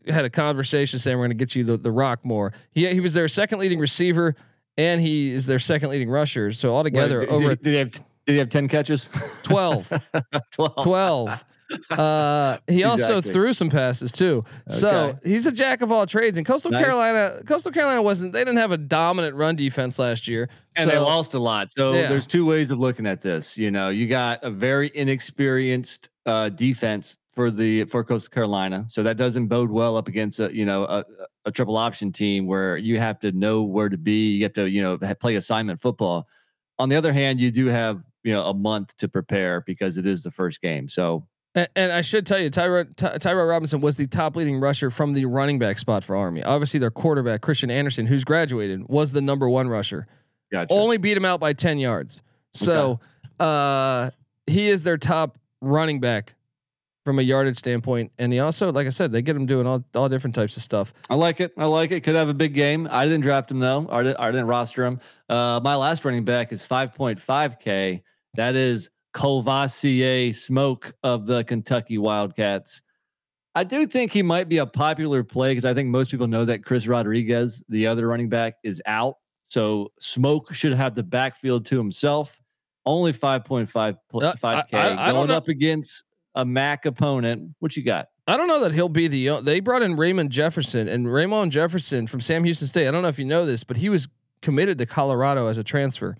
[0.07, 2.53] had a conversation saying we're going to get you the, the rock more.
[2.71, 4.35] He he was their second leading receiver,
[4.77, 6.51] and he is their second leading rusher.
[6.51, 9.09] So altogether, Wait, over did, did he have did he have ten catches?
[9.43, 9.91] 12.
[10.51, 10.83] 12.
[10.83, 11.45] 12.
[11.89, 13.33] Uh, he also Exactly.
[13.33, 14.43] threw some passes too.
[14.69, 16.37] So he's a jack of all trades.
[16.37, 16.83] And Coastal Nice.
[16.83, 18.33] Carolina, Coastal Carolina wasn't.
[18.33, 20.49] They didn't have a dominant run defense last year.
[20.77, 21.71] and so they lost a lot.
[21.71, 22.07] So Yeah.
[22.07, 23.57] there's two ways of looking at this.
[23.57, 29.03] You know, you got a very inexperienced uh, defense for the for Coastal Carolina, so
[29.03, 31.03] that doesn't bode well up against a you know a,
[31.45, 34.31] a triple option team where you have to know where to be.
[34.35, 36.27] You have to you know play assignment football.
[36.79, 40.05] On the other hand, you do have you know a month to prepare because it
[40.05, 40.87] is the first game.
[40.87, 44.59] So And, and I should tell you, Tyro, Ty, Tyro Robinson was the top leading
[44.59, 46.43] rusher from the running back spot for Army.
[46.43, 50.05] Obviously, their quarterback Christian Anderson, who's graduated, was the number one rusher.
[50.51, 50.73] gotcha.
[50.73, 52.21] Only beat him out by ten yards.
[52.53, 52.99] So
[53.39, 54.11] uh,
[54.45, 56.35] he is their top running back
[57.05, 58.11] from a yardage standpoint.
[58.17, 60.63] And he also, like I said, they get him doing all all different types of
[60.63, 60.93] stuff.
[61.09, 61.53] I like it.
[61.57, 62.01] I like it.
[62.01, 62.87] Could have a big game.
[62.91, 63.87] I didn't draft him though.
[63.89, 64.99] I didn't, I didn't roster him.
[65.29, 68.01] Uh, my last running back is 5.5K.
[68.35, 72.81] That is Kavosiey Smoke of the Kentucky Wildcats.
[73.55, 76.43] I do think he might be a popular play because I think most people know
[76.45, 79.15] that Chris Rodriguez, the other running back, is out.
[79.49, 82.41] So Smoke should have the backfield to himself.
[82.85, 87.51] Only 5.5 pl- Uh, I- 5K I- going up against a MAC opponent.
[87.59, 88.09] What you got?
[88.27, 89.39] I don't know that he'll be the.
[89.41, 92.87] They brought in Ramon Jefferson and Ramon Jefferson from Sam Houston State.
[92.87, 94.09] I don't know if you know this, but he was
[94.41, 96.17] committed to Colorado as a transfer,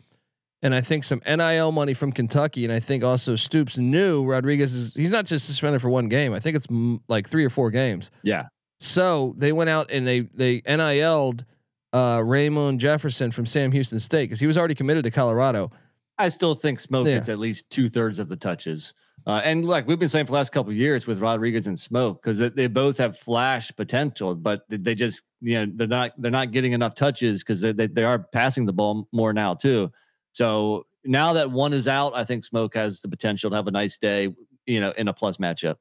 [0.65, 4.73] and I think some NIL money from Kentucky, and I think also Stoops knew Rodriguez
[4.73, 4.93] is.
[4.95, 6.33] He's not just suspended for one game.
[6.33, 8.09] I think it's mm, like three or four games.
[8.23, 8.47] Yeah.
[8.79, 11.45] So they went out and they they NIL'd
[11.93, 15.71] uh, Ramon Jefferson from Sam Houston State because he was already committed to Colorado.
[16.17, 17.15] I still think Smoke Yeah.
[17.15, 18.93] gets at least two thirds of the touches.
[19.27, 21.77] Uh, and like we've been saying for the last couple of years with Rodriguez and
[21.79, 26.11] Smoke, because they both have flash potential, but they- they just you know they're not
[26.17, 29.53] they're not getting enough touches because they, they they are passing the ball more now
[29.53, 29.91] too.
[30.35, 33.71] So now that one is out, I think Smoke has the potential to have a
[33.71, 35.77] nice day, you know, in a plus matchup.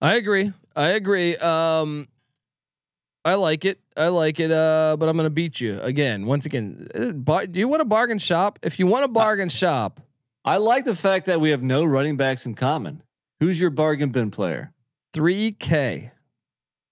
[0.00, 0.52] I agree.
[0.74, 1.36] I agree.
[1.36, 2.08] Um,
[3.24, 3.78] I like it.
[3.96, 4.50] I like it.
[4.50, 6.26] Uh, but I'm gonna beat you again.
[6.26, 8.58] Once again, uh, bar- do you want a bargain shop?
[8.62, 10.00] If you want a bargain shop,
[10.44, 13.00] I like the fact that we have no running backs in common.
[13.38, 14.72] Who's your bargain bin player?
[15.12, 16.10] three K,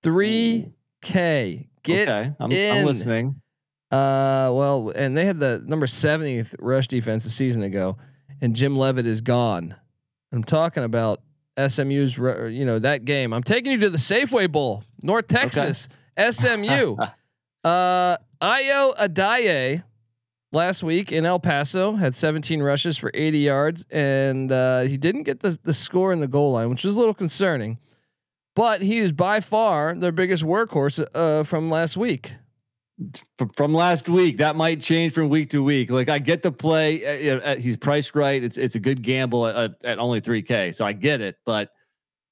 [0.05, 1.69] three K.
[1.83, 2.79] Get okay, I'm, in.
[2.79, 3.42] I'm listening.
[3.93, 7.99] Uh well, and they had the number 70th rush defense a season ago,
[8.41, 9.75] and Jim Levitt is gone.
[10.33, 11.21] I'm talking about
[11.59, 13.35] SMU's, you know, that game.
[13.35, 16.97] I'm taking you to the Safeway Bowl, North Texas, SMU.
[17.65, 19.83] uh, Ayo Adeyi
[20.53, 25.25] last week in El Paso had 17 rushes for 80 yards, and uh, he didn't
[25.25, 27.79] get the the score in the goal line, which was a little concerning.
[28.55, 32.35] But he is by far their biggest workhorse uh, from last week.
[33.55, 34.39] From last week.
[34.39, 35.91] That might change from week to week.
[35.91, 37.31] Like I get the play.
[37.31, 38.43] Uh, uh, he's priced right.
[38.43, 40.73] It's it's a good gamble at, at, at only three K.
[40.73, 41.71] So I get it, but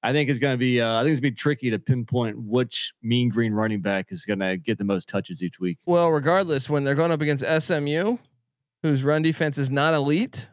[0.03, 0.81] I think it's going to be.
[0.81, 4.07] Uh, I think it's going to be tricky to pinpoint which mean green running back
[4.11, 5.79] is going to get the most touches each week.
[5.87, 8.17] Well, regardless, when they're going up against SMU,
[8.83, 10.49] whose run defense is not elite,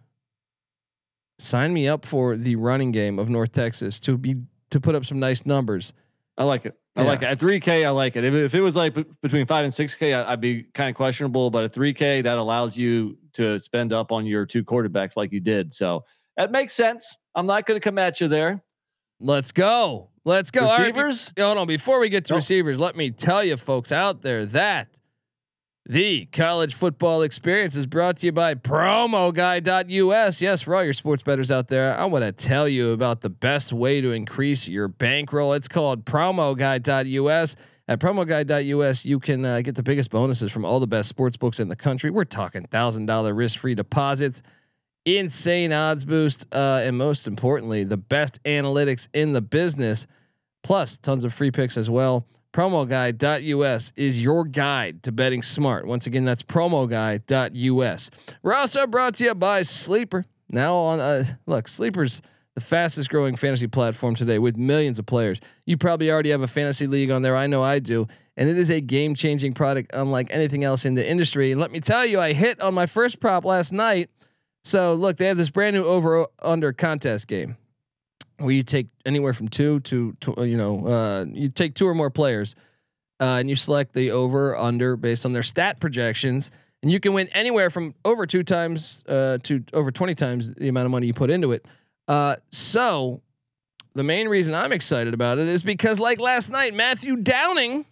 [1.39, 4.35] sign me up for the running game of North Texas to be
[4.69, 5.93] to put up some nice numbers.
[6.37, 6.77] I like it.
[6.97, 7.07] I Yeah.
[7.07, 7.25] like it.
[7.25, 8.23] At three K, I like it.
[8.23, 10.63] If, it- if it was like b- between five and six K, I- I'd be
[10.73, 11.49] kind of questionable.
[11.49, 15.31] But at three K, that allows you to spend up on your two quarterbacks like
[15.31, 15.71] you did.
[15.73, 16.03] So
[16.37, 17.15] that makes sense.
[17.35, 18.63] I'm not going to come at you there.
[19.19, 20.09] Let's go.
[20.25, 20.61] Let's go.
[20.65, 21.33] All right, Receivers.
[21.39, 21.67] Hold on.
[21.67, 22.39] Before we get to Nope.
[22.39, 24.87] receivers, let me tell you, folks out there, that
[25.87, 30.41] the college football experience is brought to you by promoguy.us.
[30.41, 33.29] Yes, for all your sports bettors out there, I want to tell you about the
[33.29, 35.53] best way to increase your bankroll.
[35.53, 37.55] It's called promoguy.us.
[37.87, 41.59] At promoguy.us, you can uh, get the biggest bonuses from all the best sports books
[41.59, 42.09] in the country.
[42.09, 44.41] We're talking thousand dollar risk free deposits
[45.07, 50.05] insane odds boost, uh, and most importantly, the best analytics in the business,
[50.63, 52.27] plus tons of free picks as well.
[52.53, 55.85] Promoguide.us is your guide to betting smart.
[55.85, 58.09] Once again, that's promoguide.us.
[58.41, 60.25] We're also brought to you by Sleeper.
[60.51, 62.21] Now on uh, look, Sleeper's
[62.55, 65.39] the fastest growing fantasy platform today with millions of players.
[65.65, 67.35] You probably already have a fantasy league on there.
[67.35, 68.07] I know I do.
[68.35, 71.51] And it is a game changing product unlike anything else in the industry.
[71.51, 74.09] And let me tell you, I hit on my first prop last night.
[74.63, 77.57] So look, they have this brand new over under contest game
[78.37, 81.93] where you take anywhere from two to, to you know, uh, you take two or
[81.93, 82.55] more players
[83.19, 86.51] uh, and you select the over under based on their stat projections.
[86.83, 90.67] And you can win anywhere from over two times uh, to over 20 times the
[90.67, 91.65] amount of money you put into it.
[92.07, 93.21] Uh, so
[93.95, 97.85] the main reason I'm excited about it is because, like last night, Matthew Downing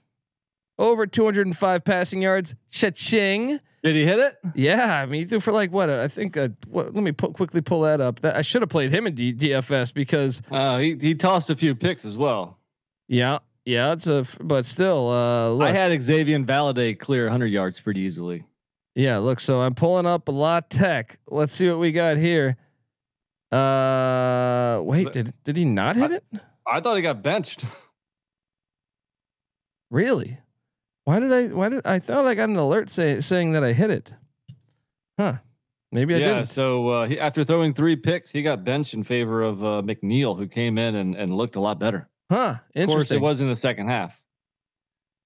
[0.78, 2.56] over 205 passing yards.
[2.70, 3.60] Cha-ching.
[3.84, 4.36] Did he hit it?
[4.56, 5.90] Yeah, I mean, he threw for like what?
[5.90, 6.36] I think.
[6.36, 8.22] Uh, what, let me pu- quickly pull that up.
[8.22, 10.42] That I should have played him in D- DFS because.
[10.50, 12.58] Uh, he he tossed a few picks as well.
[13.08, 14.22] Yeah, yeah, it's a.
[14.22, 18.44] F- but still, uh, look, I had Xavier Validate clear 100 yards pretty easily.
[18.96, 19.40] yeah, look.
[19.40, 21.20] So I'm pulling up a lot tech.
[21.28, 22.58] Let's see what we got here.
[23.52, 26.24] Uh, wait, did did he not hit it?
[26.68, 27.64] I thought he got benched.
[29.92, 30.40] Really?
[31.06, 31.48] Why did I?
[31.48, 34.14] Why did I thought I got an alert say, saying that I hit it?
[35.18, 35.36] Huh?
[35.92, 36.28] Maybe I yeah.
[36.28, 36.48] didn't.
[36.48, 40.38] So uh, he, after throwing three picks, he got benched in favor of uh, McNeil,
[40.38, 42.10] who came in and, and looked a lot better.
[42.30, 42.56] Huh?
[42.74, 42.84] Interesting.
[42.84, 44.20] Of course, it was in the second half.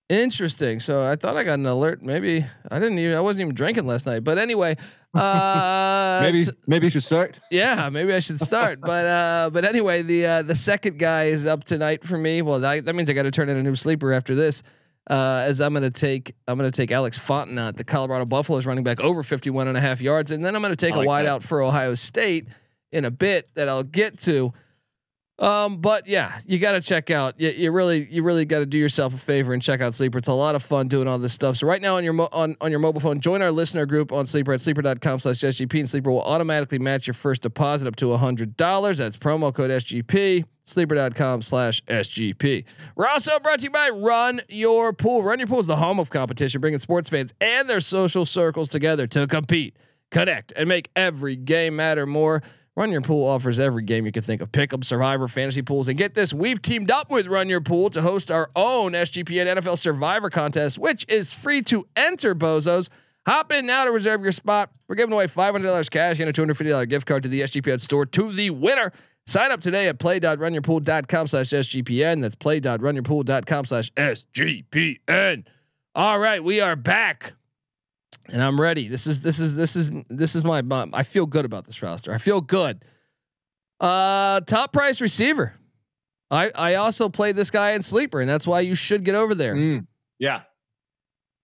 [0.10, 0.80] Interesting.
[0.80, 2.02] So I thought I got an alert.
[2.02, 3.16] Maybe I didn't even.
[3.16, 4.24] I wasn't even drinking last night.
[4.24, 4.76] But anyway,
[5.14, 7.40] uh, maybe maybe you should start.
[7.52, 8.82] yeah, maybe I should start.
[8.82, 12.42] but uh, but anyway, the uh, the second guy is up tonight for me.
[12.42, 14.64] Well, that, that means I got to turn in a new sleeper after this.
[15.10, 18.66] Uh, as I'm going to take I'm going to take Alex Fontenot, the Colorado Buffaloes
[18.68, 21.00] running back over 51 and a half yards, and then I'm going to take a
[21.00, 21.32] like wide that.
[21.32, 22.48] out for Ohio State
[22.92, 24.54] in a bit that I'll get to.
[25.40, 27.40] Um, but yeah, you got to check out.
[27.40, 30.18] You, you really, you really got to do yourself a favor and check out Sleeper.
[30.18, 31.56] It's a lot of fun doing all this stuff.
[31.56, 34.12] So right now on your mo- on on your mobile phone, join our listener group
[34.12, 38.58] on Sleeper at sleeper.com/sgp, and Sleeper will automatically match your first deposit up to hundred
[38.58, 38.98] dollars.
[38.98, 40.44] That's promo code SGP.
[40.66, 42.66] Sleeper.com/sgp.
[42.96, 45.24] We're also brought to you by Run Your Pool.
[45.24, 48.70] Run Your Pool is the home of competition, bringing sports fans and their social circles
[48.70, 49.78] together to compete,
[50.12, 52.44] connect, and make every game matter more.
[52.80, 55.90] Run Your Pool offers every game you can think of pick 'em, survivor, fantasy pools.
[55.90, 59.48] And get this, we've teamed up with Run Your Pool to host our own SGPN
[59.48, 62.88] NFL Survivor contest, which is free to enter, bozos.
[63.28, 64.72] Hop in now to reserve your spot.
[64.88, 68.32] We're giving away $500 cash and a $250 gift card to the SGPN store to
[68.32, 68.94] the winner.
[69.28, 72.22] Sign up today at play.runyourpool.com slash SGPN.
[72.22, 75.44] That's play.runyourpool.com slash SGPN.
[75.96, 77.34] All right, we are back
[78.32, 78.88] and I'm ready.
[78.88, 80.64] This is this is this is this is my,
[80.94, 82.14] I feel good about this roster.
[82.14, 82.84] I feel good.
[83.80, 85.54] Uh top price receiver.
[86.32, 89.34] I I also play this guy in sleeper and that's why you should get over
[89.34, 89.56] there.
[89.56, 89.88] Mm,
[90.20, 90.42] yeah.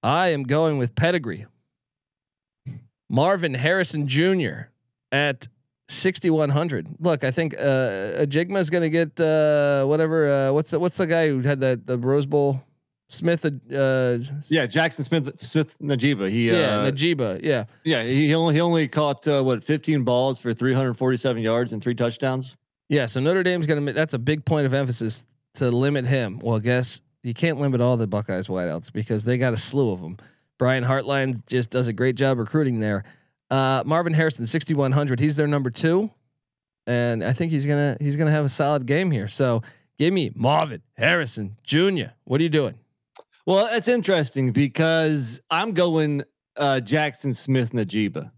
[0.03, 1.45] I am going with pedigree.
[3.09, 4.69] Marvin Harrison Jr.
[5.11, 5.47] at
[5.87, 6.97] 6100.
[6.99, 10.97] Look, I think uh Njigba is going to get uh whatever uh what's the, what's
[10.97, 12.63] the guy who had that the Rose Bowl
[13.07, 14.17] Smith uh
[14.49, 14.65] Yeah.
[14.65, 16.29] Jackson Smith Smith Njigba.
[16.29, 17.39] He yeah, uh, Njigba.
[17.43, 17.65] Yeah.
[17.83, 18.03] yeah.
[18.03, 22.57] He only he only caught uh, what 15 balls for 347 yards and three touchdowns.
[22.89, 23.93] Yeah, so Notre Dame's gonna.
[23.93, 26.39] That's a big point of emphasis to limit him.
[26.39, 30.01] Well, guess you can't limit all the Buckeyes wideouts because they got a slew of
[30.01, 30.17] them.
[30.59, 33.03] Brian Hartline just does a great job recruiting there.
[33.49, 35.19] Uh, Marvin Harrison, sixty one hundred.
[35.19, 36.11] He's their number two,
[36.85, 39.27] and I think he's gonna he's gonna have a solid game here.
[39.27, 39.63] So
[39.97, 42.11] give me Marvin Harrison Jr.
[42.25, 42.75] What are you doing?
[43.45, 46.23] Well, that's interesting because I'm going
[46.57, 48.31] uh, Jackson Smith Njigba.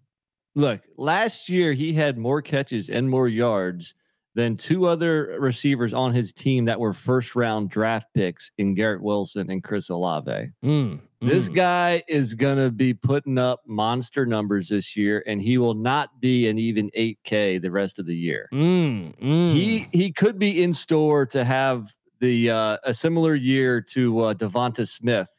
[0.55, 3.93] Look, last year he had more catches and more yards
[4.37, 9.01] than two other receivers on his team that were first round draft picks in Garrett
[9.01, 10.49] Wilson and Chris Olave.
[10.63, 11.55] Mm, This mm.
[11.55, 16.21] guy is going to be putting up monster numbers this year, and he will not
[16.21, 18.47] be an even 8K the rest of the year.
[18.53, 19.51] Mm, mm.
[19.51, 24.33] He he could be in store to have the uh, a similar year to uh,
[24.33, 25.29] DeVonta Smith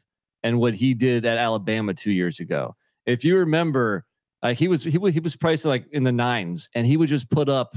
[0.42, 2.76] and what he did at Alabama two years ago.
[3.06, 4.04] If you remember,
[4.42, 7.08] uh, he was he was he was priced like in the nines, and he would
[7.08, 7.76] just put up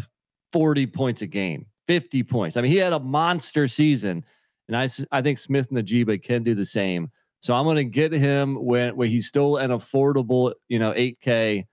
[0.54, 2.58] 40 points a game, 50 points.
[2.58, 4.24] I mean, he had a monster season,
[4.68, 7.10] and I I think Smith and Njigba can do the same.
[7.42, 11.66] So I'm going to get him when when he's still an affordable, you know, 8K.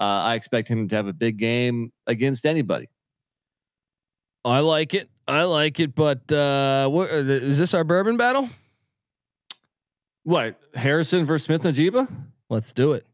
[0.00, 2.88] Uh, I expect him to have a big game against anybody.
[4.44, 5.08] I like it.
[5.28, 5.94] I like it.
[5.94, 8.48] But uh, what, uh, is this our bourbon battle?
[10.24, 12.08] What Harrison versus Smith Njigba?
[12.48, 13.06] Let's do it.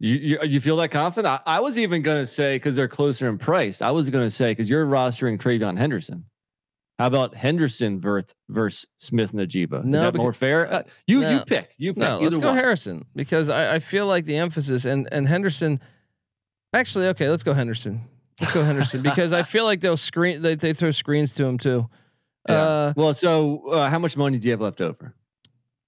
[0.00, 1.40] You, you you feel that confident?
[1.46, 3.80] I, I was even gonna say because they're closer in price.
[3.80, 6.24] I was gonna say because you're rostering TreVeyon Henderson.
[6.98, 9.80] How about Henderson versus versus Smith Njigba?
[9.80, 10.72] Is No, that more fair?
[10.72, 11.30] Uh, you no.
[11.30, 11.74] you pick.
[11.78, 12.00] You pick.
[12.02, 12.56] No, let's go one.
[12.56, 15.80] Harrison because I, I feel like the emphasis and and Henderson.
[16.72, 18.02] Actually, okay, let's go Henderson.
[18.40, 20.42] Let's go Henderson because I feel like they'll screen.
[20.42, 21.88] They, they throw screens to him too.
[22.48, 22.54] Yeah.
[22.62, 25.14] Uh, well, so uh, how much money do you have left over?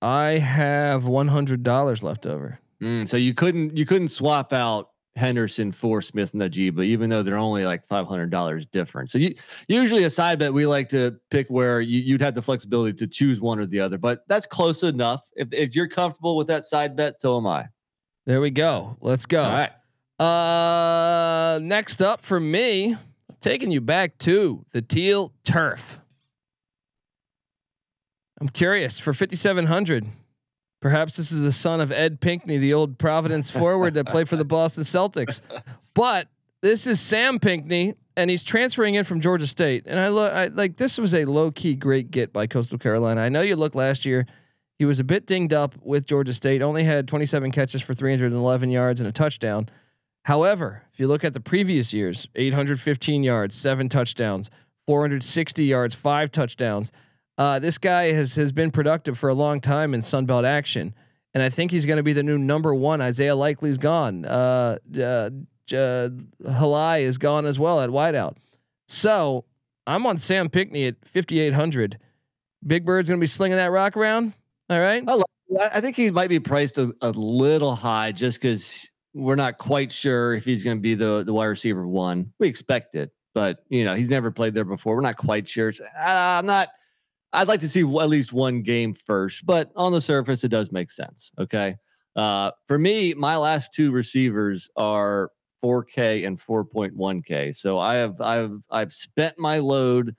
[0.00, 2.60] I have one hundred dollars left over.
[2.82, 7.22] Mm, so you couldn't you couldn't swap out Henderson for Smith and Njigba, even though
[7.22, 9.10] they're only like five hundred dollars different.
[9.10, 9.34] So you
[9.66, 13.06] usually a side bet we like to pick where you, you'd have the flexibility to
[13.06, 15.26] choose one or the other, but that's close enough.
[15.34, 17.66] If if you're comfortable with that side bet, so am I.
[18.26, 18.98] There we go.
[19.00, 19.42] Let's go.
[19.42, 19.72] All right.
[20.18, 22.96] Uh, next up for me,
[23.40, 26.00] taking you back to the teal turf.
[28.40, 30.06] I'm curious for 5700.
[30.80, 34.36] Perhaps this is the son of Ed Pinkney, the old Providence forward that played for
[34.36, 35.40] the Boston Celtics.
[35.94, 36.28] But
[36.60, 39.84] this is Sam Pinkney, and he's transferring in from Georgia State.
[39.86, 43.20] And I look, I like this was a low key great get by Coastal Carolina.
[43.20, 44.26] I know you look last year.
[44.78, 46.60] He was a bit dinged up with Georgia State.
[46.60, 49.70] Only had 27 catches for 311 yards and a touchdown.
[50.26, 54.50] However, if you look at the previous years, 815 yards, seven touchdowns,
[54.88, 56.90] 460 yards, five touchdowns.
[57.38, 60.96] Uh, this guy has has been productive for a long time in Sunbelt action,
[61.32, 63.00] and I think he's going to be the new number one.
[63.00, 64.24] Isaiah Likely's gone.
[64.24, 65.30] Uh, uh,
[65.72, 66.08] uh,
[66.44, 68.36] Heiligh is gone as well at wideout.
[68.88, 69.44] So
[69.86, 71.98] I'm on Sam Pinkney at 5,800.
[72.66, 74.32] Big Bird's going to be slinging that rock around.
[74.70, 75.04] All right.
[75.06, 75.26] I, love,
[75.72, 79.90] I think he might be priced a, a little high just because we're not quite
[79.90, 82.32] sure if he's going to be the the wide receiver one.
[82.38, 84.94] We expect it, but you know he's never played there before.
[84.94, 85.72] We're not quite sure.
[85.98, 86.68] Uh, I'm not.
[87.32, 90.70] I'd like to see at least one game first, but on the surface, it does
[90.70, 91.32] make sense.
[91.38, 91.74] Okay.
[92.14, 95.30] Uh, for me, my last two receivers are
[95.62, 97.54] 4K and 4.1K.
[97.54, 100.14] So I have I've I've spent my load.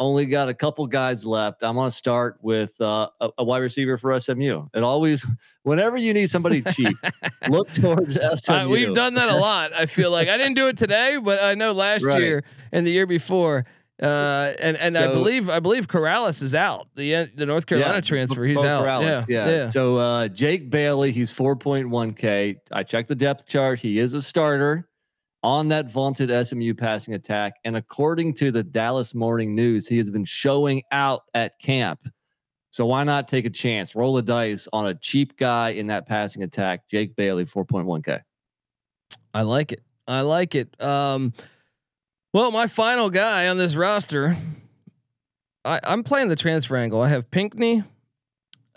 [0.00, 1.62] Only got a couple guys left.
[1.62, 4.66] I'm gonna start with uh, a, a wide receiver for SMU.
[4.72, 5.26] It always,
[5.64, 6.96] whenever you need somebody cheap,
[7.48, 8.54] look towards SMU.
[8.54, 9.72] Uh, we've done that a lot.
[9.72, 12.20] I feel like I didn't do it today, but I know last Right.
[12.20, 13.66] year and the year before.
[14.00, 16.86] Uh, and and I believe I believe Corrales is out.
[16.94, 18.86] The the North Carolina Yeah, transfer, he's Bo out.
[18.86, 19.68] Corrales, yeah, yeah.
[19.70, 22.56] So uh, Jake Bailey, he's 4.1K.
[22.70, 23.80] I checked the depth chart.
[23.80, 24.87] He is a starter
[25.42, 27.54] on that vaunted SMU passing attack.
[27.64, 32.08] And according to the Dallas Morning News, he has been showing out at camp.
[32.70, 33.94] So why not take a chance?
[33.94, 36.88] Roll the dice on a cheap guy in that passing attack.
[36.88, 38.22] Jake Bailey, 4.1K.
[39.32, 39.82] I like it.
[40.06, 40.80] I like it.
[40.82, 41.32] Um,
[42.32, 44.36] well, my final guy on this roster,
[45.64, 47.00] I, I'm playing the transfer angle.
[47.00, 47.84] I have Pinkney,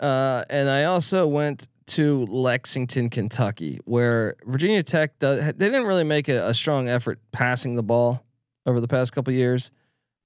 [0.00, 5.38] uh, and I also went to Lexington, Kentucky, where Virginia Tech does.
[5.38, 8.24] They didn't really make a, a strong effort passing the ball
[8.66, 9.70] over the past couple years,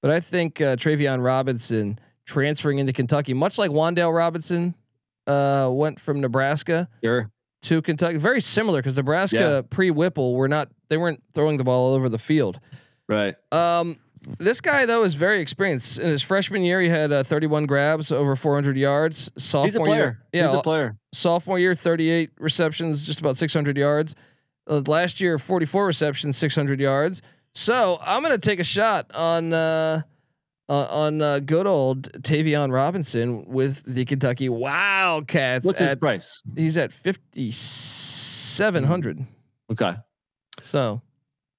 [0.01, 4.75] but I think uh, Tayvion Robinson transferring into Kentucky, much like Wan'Dale Robinson
[5.25, 7.31] uh, went from Nebraska Sure.
[7.63, 8.17] to Kentucky.
[8.17, 9.61] Very similar because Nebraska Yeah.
[9.69, 12.59] pre Whipple were not they weren't throwing the ball all over the field.
[13.09, 13.35] Right.
[13.51, 13.97] Um,
[14.39, 15.99] this guy though is very experienced.
[15.99, 19.31] In his freshman year, he had uh, 31 grabs over 400 yards.
[19.37, 19.95] Sophomore He's a player.
[19.97, 20.97] year, yeah, He's a player.
[21.13, 24.15] sophomore year, 38 receptions, just about 600 yards.
[24.69, 27.21] Uh, last year, 44 receptions, 600 yards.
[27.53, 30.01] So I'm gonna take a shot on uh,
[30.69, 35.65] uh, on uh, good old Tayvion Robinson with the Kentucky Wildcats.
[35.65, 36.43] What's his price?
[36.55, 39.25] he's at 5700.
[39.71, 39.93] Okay.
[40.61, 41.01] So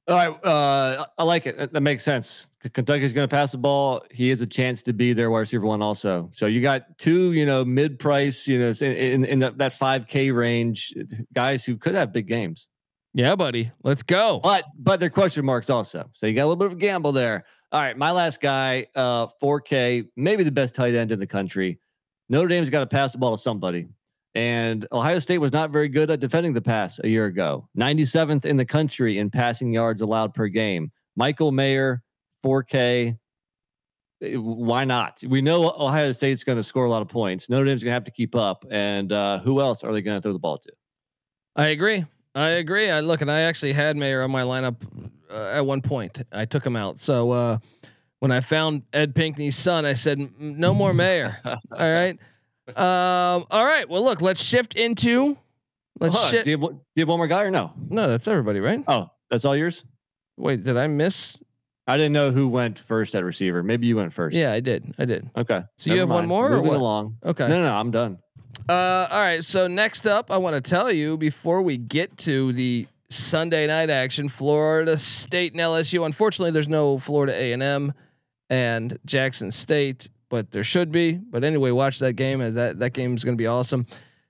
[0.09, 1.73] All right, uh, I like it.
[1.73, 2.49] That- makes sense.
[2.73, 4.03] Kentucky's going to pass the ball.
[4.11, 6.31] He has a chance to be their wide receiver one also.
[6.33, 10.31] So you got two, you know, mid-price, you know, in in, in that five K
[10.31, 10.95] range,
[11.35, 12.69] guys who could have big games,
[13.15, 14.41] yeah, buddy, let's go.
[14.43, 16.11] but but they're question marks also.
[16.15, 17.45] So you got a little bit of a gamble there.
[17.71, 21.27] All right, my last guy, uh, four K, maybe the best tight end in the
[21.27, 21.79] country.
[22.29, 23.89] Notre Dame's got to pass the ball to somebody.
[24.35, 27.69] And Ohio State was not very good at defending the pass a year ago.
[27.77, 30.93] 97th in the country in passing yards allowed per game.
[31.17, 32.03] Michael Mayer,
[32.45, 33.19] 4K.
[34.23, 35.23] Eh, Why not?
[35.27, 37.49] We know Ohio State's going to score a lot of points.
[37.49, 38.65] Notre Dame's going to have to keep up.
[38.71, 40.73] And uh, who else are they going to throw the ball to?
[41.57, 42.05] I agree.
[42.35, 42.91] I agree.
[42.91, 44.77] I look, and I actually had Mayer on my lineup
[45.31, 46.23] uh, at one point.
[46.31, 47.01] I took him out.
[47.01, 47.59] So uh,
[48.21, 52.17] when I found Ed Pinkney's son, I said, "Mm, "No more Mayer." all right.
[52.77, 53.89] Um, all right.
[53.89, 55.37] Well, look, let's shift into.
[56.01, 56.45] Let's on, shift.
[56.45, 57.73] do, you have, one- do you have one more guy or no?
[57.89, 58.83] No, that's everybody, right?
[58.87, 59.85] Oh, that's all yours?
[60.37, 61.43] Wait, did I miss?
[61.87, 63.63] I didn't know who went first at receiver.
[63.63, 64.37] Maybe you went first.
[64.37, 64.95] Yeah, I did.
[64.99, 65.29] I did.
[65.37, 65.63] Okay.
[65.77, 66.29] So you Never have one mind.
[66.29, 66.81] more or Moving what?
[66.81, 67.17] along.
[67.25, 67.49] Okay.
[67.49, 68.19] No, no, no, I'm done.
[68.69, 69.43] Uh, all right.
[69.43, 73.89] So next up, I want to tell you before we get to the Sunday night
[73.89, 76.05] action, Florida State and LSU.
[76.05, 77.95] Unfortunately, there's no Florida A and M
[78.51, 81.13] and Jackson State, but there should be.
[81.15, 82.41] But anyway, watch that game.
[82.55, 83.87] That that game is going to be awesome.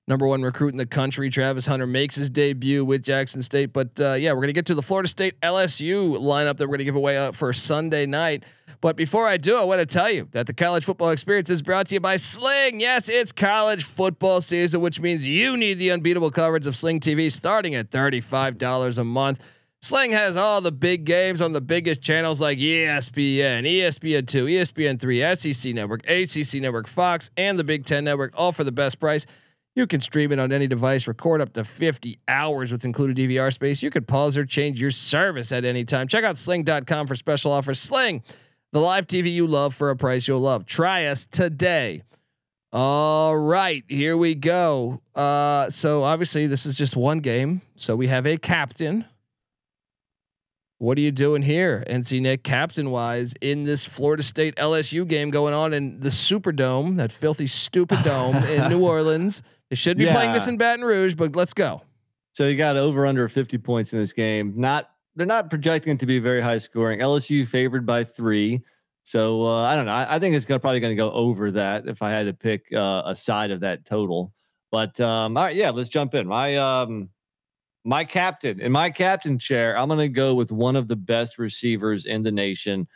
[0.08, 3.74] Number one recruit in the country, Travis Hunter makes his debut with Jackson State.
[3.74, 6.84] But uh, yeah, we're gonna get to the Florida State LSU lineup that we're gonna
[6.84, 8.44] give away uh, for Sunday night.
[8.80, 11.60] But before I do, I want to tell you that the college football experience is
[11.60, 12.80] brought to you by Sling.
[12.80, 17.30] Yes, it's college football season, which means you need the unbeatable coverage of Sling TV
[17.30, 19.44] starting at $35 a month.
[19.80, 25.72] Sling has all the big games on the biggest channels like ESPN, ESPN2, ESPN3, SEC
[25.72, 29.24] Network, ACC Network, Fox, and the Big Ten Network, all for the best price.
[29.76, 33.52] You can stream it on any device, record up to 50 hours with included DVR
[33.52, 33.80] space.
[33.80, 36.08] You could pause or change your service at any time.
[36.08, 37.78] Check out sling.com for special offers.
[37.78, 38.24] Sling
[38.72, 40.66] the live TV you love for a price you'll love.
[40.66, 42.02] Try us today.
[42.72, 45.00] All right, here we go.
[45.14, 47.62] Uh, so obviously this is just one game.
[47.76, 49.04] So we have a captain.
[50.80, 55.30] What are you doing here, NC Nick, captain wise, in this Florida State LSU game
[55.30, 59.42] going on in the Superdome, that filthy, stupid dome in New Orleans?
[59.70, 60.14] They should be yeah.
[60.14, 61.82] playing this in Baton Rouge, but let's go.
[62.32, 64.54] So you got over under 50 points in this game.
[64.56, 67.00] Not they're not projecting it to be very high scoring.
[67.00, 68.62] LSU favored by three.
[69.02, 69.92] So uh, I don't know.
[69.92, 72.32] I, I think it's gonna, probably going to go over that if I had to
[72.32, 74.32] pick uh, a side of that total.
[74.70, 76.28] But um, all right, yeah, let's jump in.
[76.28, 77.08] My um,
[77.84, 81.38] my captain in my captain chair, I'm going to go with one of the best
[81.38, 82.86] receivers in the nation.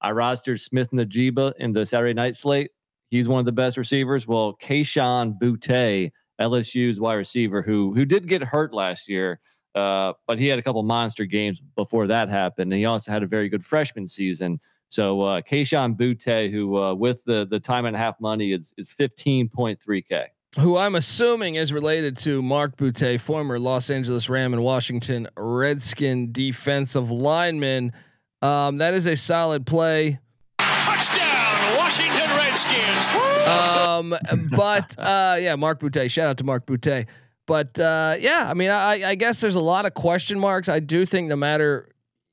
[0.00, 2.70] I rostered Smith-Njigba in the Saturday night slate.
[3.10, 4.26] He's one of the best receivers.
[4.26, 9.38] Well, Kayshon Boutte, LSU's wide receiver, who who did get hurt last year.
[9.74, 12.72] Uh, but he had a couple monster games before that happened.
[12.72, 14.60] And he also had a very good freshman season.
[14.88, 18.74] So uh, Kayshon Boutte, who uh, with the the time and a half money is
[18.76, 20.26] is fifteen point three k.
[20.58, 26.30] Who I'm assuming is related to Marc Boutte, former Los Angeles Ram and Washington Redskin
[26.30, 27.92] defensive lineman.
[28.42, 30.18] Um, that is a solid play.
[30.58, 33.08] Touchdown, Washington Redskins.
[33.78, 34.14] Um,
[34.50, 36.10] but uh, yeah, Marc Boutte.
[36.10, 37.06] Shout out to Marc Boutte.
[37.46, 40.68] But uh, yeah, I mean, I, I guess there's a lot of question marks.
[40.68, 41.88] I do think no matter,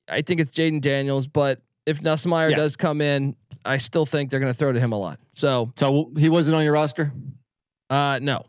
[0.09, 2.57] I think it's Jayden Daniels, but if Nussmeier yeah.
[2.57, 5.19] does come in, I still think they're going to throw to him a lot.
[5.33, 7.13] So, so he wasn't on your roster.
[7.89, 8.45] Uh, no,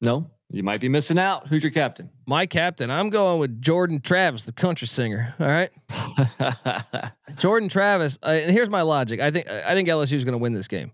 [0.00, 1.48] no, you might be missing out.
[1.48, 2.10] Who's your captain?
[2.26, 2.90] My captain.
[2.90, 5.34] I'm going with Jordan Travis, the country singer.
[5.38, 5.70] All right,
[7.36, 8.18] Jordan Travis.
[8.22, 9.20] Uh, and here's my logic.
[9.20, 10.90] I think I think LSU is going to win this game.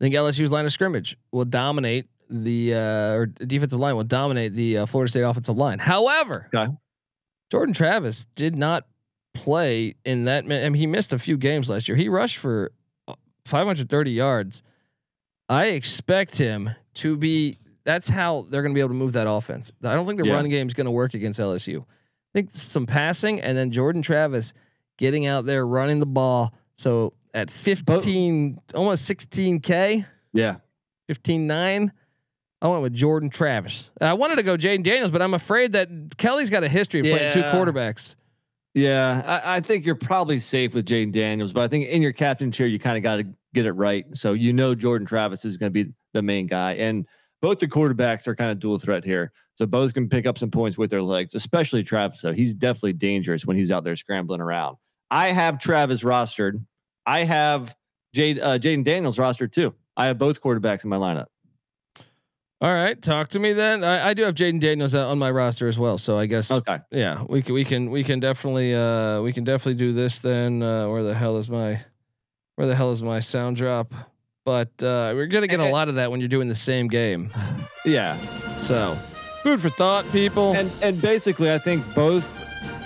[0.00, 4.54] I think LSU's line of scrimmage will dominate the uh, or defensive line will dominate
[4.54, 5.78] the uh, Florida State offensive line.
[5.78, 6.72] However, okay.
[7.50, 8.86] Jordan Travis did not
[9.34, 10.44] play in that.
[10.44, 11.96] I mean, he missed a few games last year.
[11.96, 12.72] He rushed for
[13.06, 13.14] uh,
[13.44, 14.62] 530 yards.
[15.48, 17.58] I expect him to be.
[17.84, 19.72] That's how they're going to be able to move that offense.
[19.82, 20.34] I don't think the yeah.
[20.34, 21.80] run game is going to work against LSU.
[21.80, 24.54] I think some passing and then Jordan Travis
[24.98, 26.54] getting out there running the ball.
[26.76, 30.06] So at 15, almost 16k.
[30.32, 30.56] Yeah.
[31.08, 31.92] 15 9.
[32.62, 33.90] I went with Jordan Travis.
[34.00, 37.06] I wanted to go Jayden Daniels, but I'm afraid that Kelly's got a history of
[37.06, 37.16] yeah.
[37.16, 38.14] playing two quarterbacks.
[38.74, 42.12] Yeah, I, I, think you're probably safe with Jayden Daniels, but I think in your
[42.12, 44.06] captain chair, you kind of got to get it right.
[44.16, 47.06] So you know Jordan Travis is going to be the main guy, and
[47.40, 49.32] both the quarterbacks are kind of dual threat here.
[49.54, 52.20] So both can pick up some points with their legs, especially Travis.
[52.20, 54.76] So he's definitely dangerous when he's out there scrambling around.
[55.10, 56.64] I have Travis rostered.
[57.04, 57.74] I have
[58.14, 59.74] Jade uh, Jayden Daniels rostered too.
[59.96, 61.26] I have both quarterbacks in my lineup.
[62.62, 63.82] All right, talk to me then.
[63.82, 66.78] I, I do have Jayden Daniels on my roster as well, so I guess okay.
[66.92, 70.62] Yeah, we can we can we can definitely uh we can definitely do this then.
[70.62, 71.80] Uh, where the hell is my
[72.54, 73.92] where the hell is my sound drop?
[74.44, 77.30] But uh, we're gonna get a lot of that when you're doing the same game.
[77.84, 78.16] Yeah.
[78.58, 78.96] So
[79.42, 80.54] food for thought, people.
[80.54, 82.24] And and basically, I think both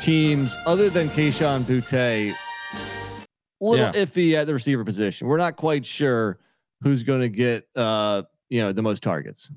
[0.01, 2.35] teams, other than Kayshon Boutte, a
[3.61, 3.93] little yeah.
[3.93, 5.29] iffy at the receiver position.
[5.29, 6.39] We're not quite sure
[6.83, 7.69] who's going to get.
[7.77, 9.51] Uh, you know the most targets.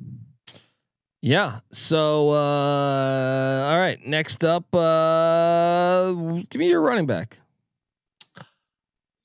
[1.21, 1.59] Yeah.
[1.71, 6.11] So uh all right, next up uh
[6.49, 7.39] give me your running back.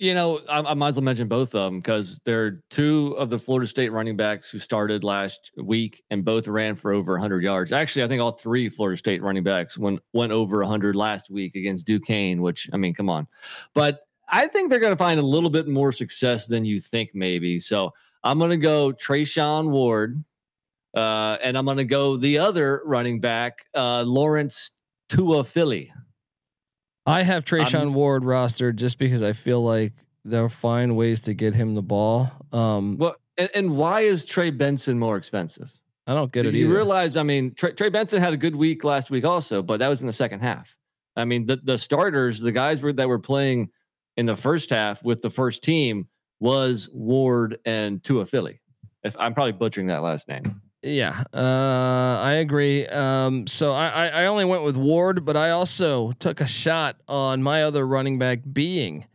[0.04, 3.30] You know, I, I might as well mention both of them because they're two of
[3.30, 7.42] the Florida State running backs who started last week and both ran for over 100
[7.42, 7.72] yards.
[7.72, 11.56] Actually, I think all three Florida State running backs went went over 100 last week
[11.56, 13.26] against Duquesne, which I mean, come on.
[13.72, 17.12] But I think they're going to find a little bit more success than you think,
[17.14, 17.58] maybe.
[17.58, 17.90] So
[18.22, 20.22] I'm going to go Treshaun Ward,
[20.94, 24.72] uh, and I'm going to go the other running back, uh, Lawrence
[25.08, 25.88] Toafili.
[27.06, 29.92] I have Treshaun Ward rostered just because I feel like
[30.24, 32.30] they'll find ways to get him the ball.
[32.52, 35.78] Um, well, and, and why is Trey Benson more expensive?
[36.06, 36.74] I don't get it you either.
[36.74, 39.88] realize, I mean, Trey, Trey Benson had a good week last week also, but that
[39.88, 40.76] was in the second half.
[41.16, 43.70] I mean, the the starters, the guys were that were playing
[44.16, 46.08] in the first half with the first team
[46.40, 48.60] was Ward and Tua Philly.
[49.02, 50.60] If I'm probably butchering that last name.
[50.84, 52.86] Yeah, uh, I agree.
[52.86, 56.96] Um, so I, I, I only went with Ward, but I also took a shot
[57.08, 59.06] on my other running back being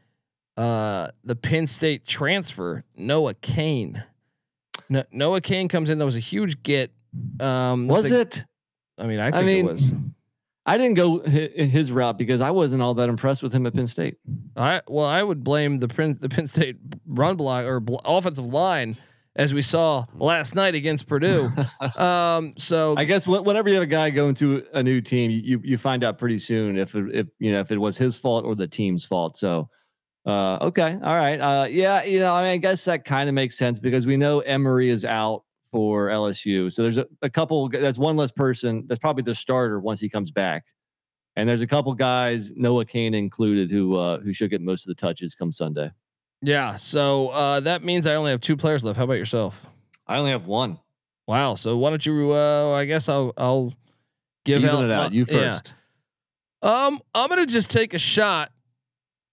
[0.57, 4.03] uh, the Penn State transfer Noah Cain.
[4.89, 5.99] No, Noah Cain comes in.
[5.99, 6.91] That was a huge get.
[7.39, 8.43] Um, Was it?
[8.97, 9.93] I mean, I I think mean, it was.
[10.65, 13.87] I didn't go his route because I wasn't all that impressed with him at Penn
[13.87, 14.17] State.
[14.55, 18.45] I well, I would blame the Penn the Penn State run block or bl- offensive
[18.45, 18.97] line
[19.39, 21.49] as we saw last night against Purdue.
[21.95, 25.61] um, so I guess whenever you have a guy going to a new team, you
[25.63, 28.45] you find out pretty soon if it, if you know if it was his fault
[28.45, 29.37] or the team's fault.
[29.37, 29.69] So,
[30.25, 33.33] uh, okay, all right, uh, yeah, you know, I mean, I guess that kind of
[33.33, 37.69] makes sense because we know Emery is out for LSU, so there's a, a couple.
[37.69, 38.83] That's one less person.
[38.87, 40.65] That's probably the starter once he comes back,
[41.37, 44.93] and there's a couple guys, Noah Cain included, who uh, who should get most of
[44.93, 45.91] the touches come Sunday.
[46.41, 48.97] Yeah, so uh, that means I only have two players left.
[48.97, 49.65] How about yourself?
[50.07, 50.79] I only have one.
[51.27, 51.55] Wow.
[51.55, 52.31] So why don't you?
[52.31, 53.73] Uh, I guess I'll I'll
[54.45, 55.13] give Even out, it out.
[55.13, 55.51] You yeah.
[55.51, 55.73] first.
[56.61, 58.51] Um, I'm gonna just take a shot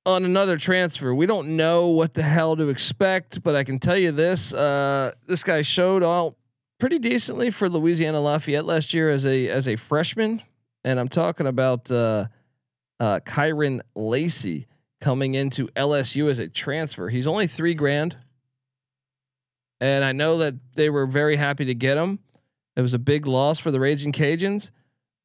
[0.05, 1.15] on another transfer.
[1.15, 5.13] We don't know what the hell to expect, but I can tell you this: uh,
[5.27, 6.35] this guy showed out
[6.79, 10.43] pretty decently for Louisiana Lafayette last year as a as a freshman,
[10.85, 12.27] and I'm talking about uh,
[13.01, 14.67] uh, Kyren Lacy
[15.01, 17.09] coming into LSU as a transfer.
[17.09, 18.17] He's only three grand,
[19.81, 22.19] and I know that they were very happy to get him.
[22.77, 24.71] It was a big loss for the Raging Cajuns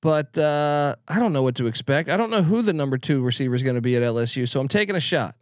[0.01, 2.09] but uh, I don't know what to expect.
[2.09, 4.59] I don't know who the number two receiver is going to be at LSU, so
[4.59, 5.35] I'm taking a shot.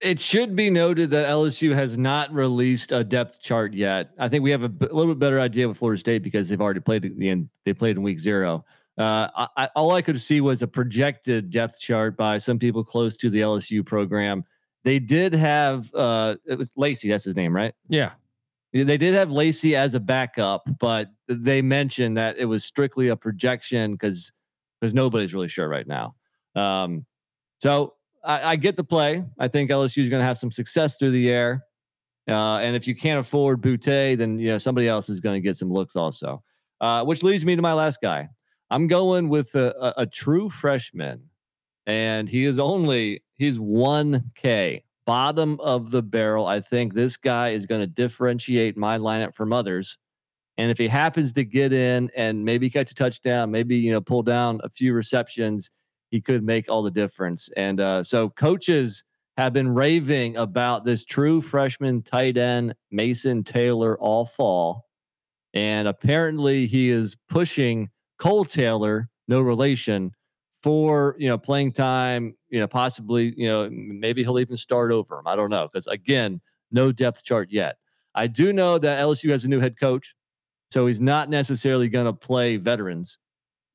[0.00, 4.10] It should be noted that LSU has not released a depth chart yet.
[4.16, 6.60] I think we have a, b- little bit better idea with Florida State because they've
[6.60, 7.48] already played the end.
[7.64, 8.64] They played in week zero.
[8.98, 13.16] Uh, I, all I could see was a projected depth chart by some people close
[13.18, 14.44] to the LSU program.
[14.82, 17.08] They did have uh, it was Lacy.
[17.08, 17.74] That's his name, right?
[17.88, 18.12] Yeah,
[18.72, 23.08] Yeah, They did have Lacy as a backup, but they mentioned that it was strictly
[23.08, 24.32] a projection because
[24.80, 26.14] because nobody's really sure right now.
[26.56, 27.06] Um,
[27.60, 27.94] so
[28.24, 29.24] I, I get the play.
[29.38, 31.64] I think LSU is going to have some success through the air,
[32.28, 35.46] uh, and if you can't afford Boutte, then you know somebody else is going to
[35.46, 36.42] get some looks also.
[36.80, 38.28] Uh, which leads me to my last guy.
[38.70, 41.30] I'm going with a, a, a true freshman,
[41.86, 46.46] and he is only he's one K bottom of the barrel.
[46.46, 49.96] I think this guy is going to differentiate my lineup from others.
[50.58, 54.02] And if he happens to get in and maybe catch a touchdown, maybe you know
[54.02, 55.70] pull down a few receptions,
[56.10, 57.48] he could make all the difference.
[57.56, 59.02] And uh, so coaches
[59.38, 64.84] have been raving about this true freshman tight end Mason Taylor all fall,
[65.54, 67.88] and apparently he is pushing
[68.18, 70.12] Cole Taylor, no relation,
[70.62, 72.34] for you know playing time.
[72.48, 75.26] You know, possibly you know maybe he'll even start over him.
[75.26, 76.40] I don't know because again,
[76.70, 77.76] no depth chart yet.
[78.14, 80.14] I do know that LSU has a new head coach,
[80.72, 83.18] so he's not necessarily going to play veterans.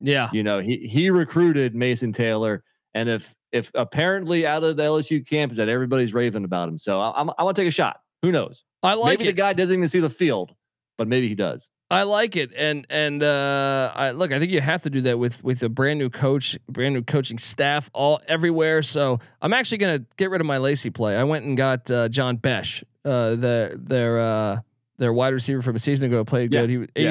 [0.00, 0.28] yeah.
[0.32, 5.26] You know, he he recruited Mason Taylor, and if if apparently out of the LSU
[5.26, 8.00] camp that everybody's raving about him, so I, I'm, I want to take a shot.
[8.22, 8.64] Who knows?
[8.82, 9.32] I like maybe it.
[9.32, 10.54] the guy doesn't even see the field,
[10.98, 11.70] but maybe he does.
[11.94, 14.32] I like it, and and uh, I look.
[14.32, 17.02] I think you have to do that with with a brand new coach, brand new
[17.02, 18.82] coaching staff, all everywhere.
[18.82, 21.16] So I'm actually gonna get rid of my Lacy play.
[21.16, 24.60] I went and got uh, John Bech, uh, the their uh,
[24.98, 26.70] their wide receiver from a season ago, played Yeah, good.
[26.70, 27.10] He was yeah.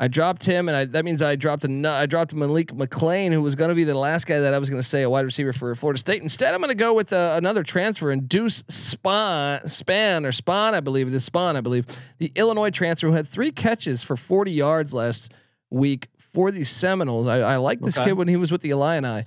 [0.00, 0.04] 8200.
[0.04, 3.40] I dropped him, and I, that means I dropped a I dropped Malik McClain, who
[3.42, 5.24] was going to be the last guy that I was going to say a wide
[5.24, 6.22] receiver for Florida State.
[6.22, 10.74] Instead, I'm going to go with uh, another transfer and Deuce Spawn, Span or Spawn,
[10.74, 11.86] I believe it is Spawn, I believe
[12.18, 15.32] the Illinois transfer who had three catches for 40 yards last
[15.70, 17.26] week for the Seminoles.
[17.28, 18.10] I, I like this Okay.
[18.10, 19.24] kid when he was with the Illini,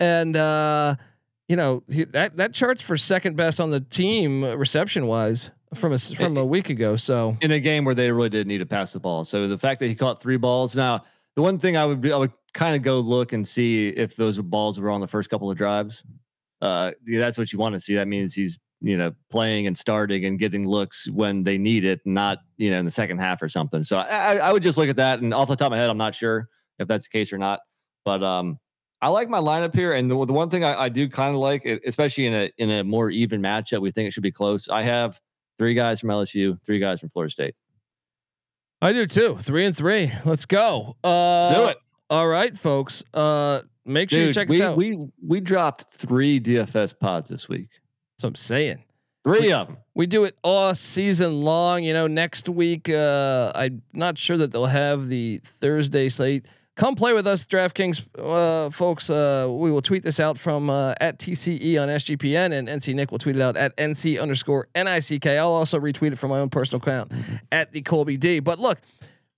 [0.00, 0.96] and uh,
[1.48, 5.92] you know he, that that charts for second best on the team reception wise from
[5.92, 6.96] a from a week ago.
[6.96, 9.24] So in a game where they really did need to pass the ball.
[9.24, 10.74] So the fact that he caught three balls.
[10.74, 11.04] Now,
[11.36, 14.16] the one thing I would be, I would kind of go look and see if
[14.16, 16.02] those balls were on the first couple of drives.
[16.60, 17.94] Uh, yeah, that's what you want to see.
[17.94, 22.00] That means he's you know playing and starting and getting looks when they need it,
[22.04, 23.84] not you know in the second half or something.
[23.84, 25.20] So I, I would just look at that.
[25.20, 26.48] And off the top of my head, I'm not sure
[26.78, 27.60] if that's the case or not.
[28.04, 28.58] But um,
[29.00, 31.40] I like my lineup here, and the, the one thing I, I do kind of
[31.40, 34.68] like, especially in a in a more even matchup, we think it should be close.
[34.68, 35.20] I have
[35.58, 37.54] three guys from LSU, three guys from Florida State.
[38.80, 39.36] I do too.
[39.40, 40.12] Three and three.
[40.24, 40.96] Let's go.
[41.02, 41.78] Uh, Let's do it.
[42.10, 43.02] All right, folks.
[43.12, 44.76] Uh, make sure you check we, us out.
[44.76, 47.68] we we dropped three DFS pods this week.
[48.16, 48.84] That's what I'm saying.
[49.24, 49.78] Three of them.
[49.94, 51.82] We do it all season long.
[51.82, 56.46] You know, next week, uh, I'm not sure that they'll have the Thursday slate.
[56.78, 59.10] Come play with us, DraftKings uh, folks.
[59.10, 63.10] Uh, we will tweet this out from uh, at TCE on SGPN, and NC Nick
[63.10, 65.26] will tweet it out at NC underscore NICK.
[65.26, 67.10] I'll also retweet it from my own personal account
[67.50, 68.38] at the Colby D.
[68.38, 68.78] But look,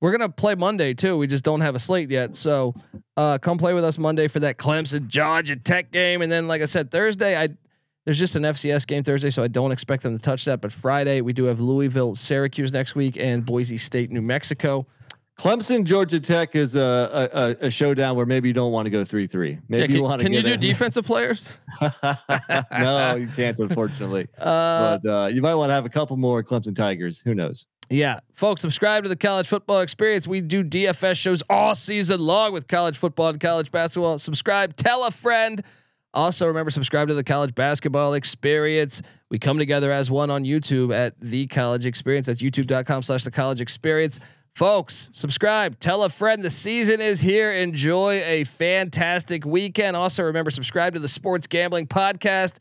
[0.03, 1.16] we're gonna play Monday too.
[1.16, 2.74] We just don't have a slate yet, so
[3.16, 6.61] uh, come play with us Monday for that Clemson Georgia Tech game, and then like
[6.61, 7.49] I said, Thursday I
[8.05, 10.61] there's just an FCS game Thursday, so I don't expect them to touch that.
[10.61, 14.86] But Friday we do have Louisville, Syracuse next week, and Boise State, New Mexico.
[15.41, 19.05] Clemson, Georgia Tech is a, a, a showdown where maybe you don't want to go
[19.05, 19.59] three three.
[19.68, 20.26] Maybe Yeah, can, you want to.
[20.26, 21.57] can you do defensive players?
[21.80, 24.28] no, you can't, unfortunately.
[24.41, 27.20] Uh, but uh, you might want to have a couple more Clemson Tigers.
[27.20, 27.66] Who knows?
[27.88, 30.26] Yeah, folks, subscribe to the College Football Experience.
[30.26, 34.18] We do DFS shows all season long with college football and college basketball.
[34.18, 35.62] Subscribe, tell a friend.
[36.12, 39.03] Also, remember subscribe to the College Basketball Experience.
[39.30, 42.26] We come together as one on YouTube at the College Experience.
[42.26, 44.18] That's YouTube.com/slash the College Experience.
[44.61, 46.42] Folks, subscribe, tell a friend.
[46.42, 47.50] The season is here.
[47.50, 49.96] Enjoy a fantastic weekend.
[49.96, 52.58] Also, remember subscribe to the Sports Gambling Podcast.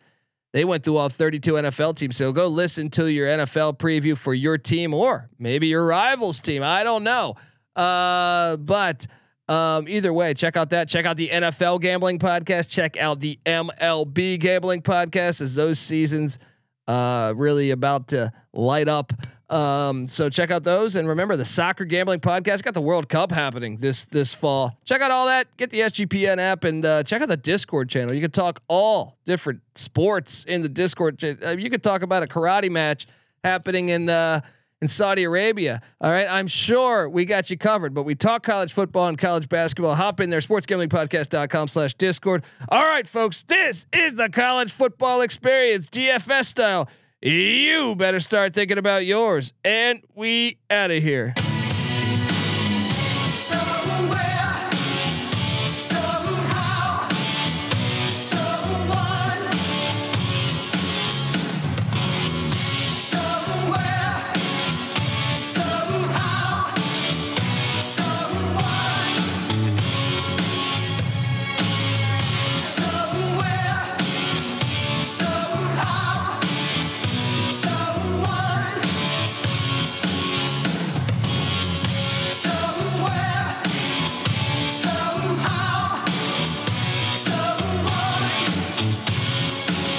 [0.54, 2.16] They went through all 32 NFL teams.
[2.16, 6.64] So go listen to your NFL preview for your team or maybe your rivals team.
[6.64, 7.36] I don't know.
[7.76, 9.06] Uh, but
[9.50, 10.88] um, either way, check out that.
[10.88, 12.70] Check out the NFL gambling podcast.
[12.70, 16.40] Check out the MLB gambling podcast as those seasons
[16.88, 19.12] uh, really about to light up.
[19.50, 23.32] Um, so check out those and remember the soccer gambling podcast got the World Cup
[23.32, 24.78] happening this this fall.
[24.86, 25.48] Check out all that.
[25.58, 28.14] Get the SGPN app and uh, check out the Discord channel.
[28.14, 31.24] You can talk all different sports in the Discord.
[31.24, 33.08] Uh, you could talk about a karate match
[33.44, 34.42] happening in uh,
[34.82, 35.82] in Saudi Arabia.
[36.00, 37.94] All right, I'm sure we got you covered.
[37.94, 39.96] But we talk college football and college basketball.
[39.96, 42.44] Hop in there, sportsgamblingpodcast.com slash Discord.
[42.70, 46.88] All right, folks, this is the college football experience, DFS style.
[47.22, 49.52] You better start thinking about yours.
[49.66, 51.34] And we out of here.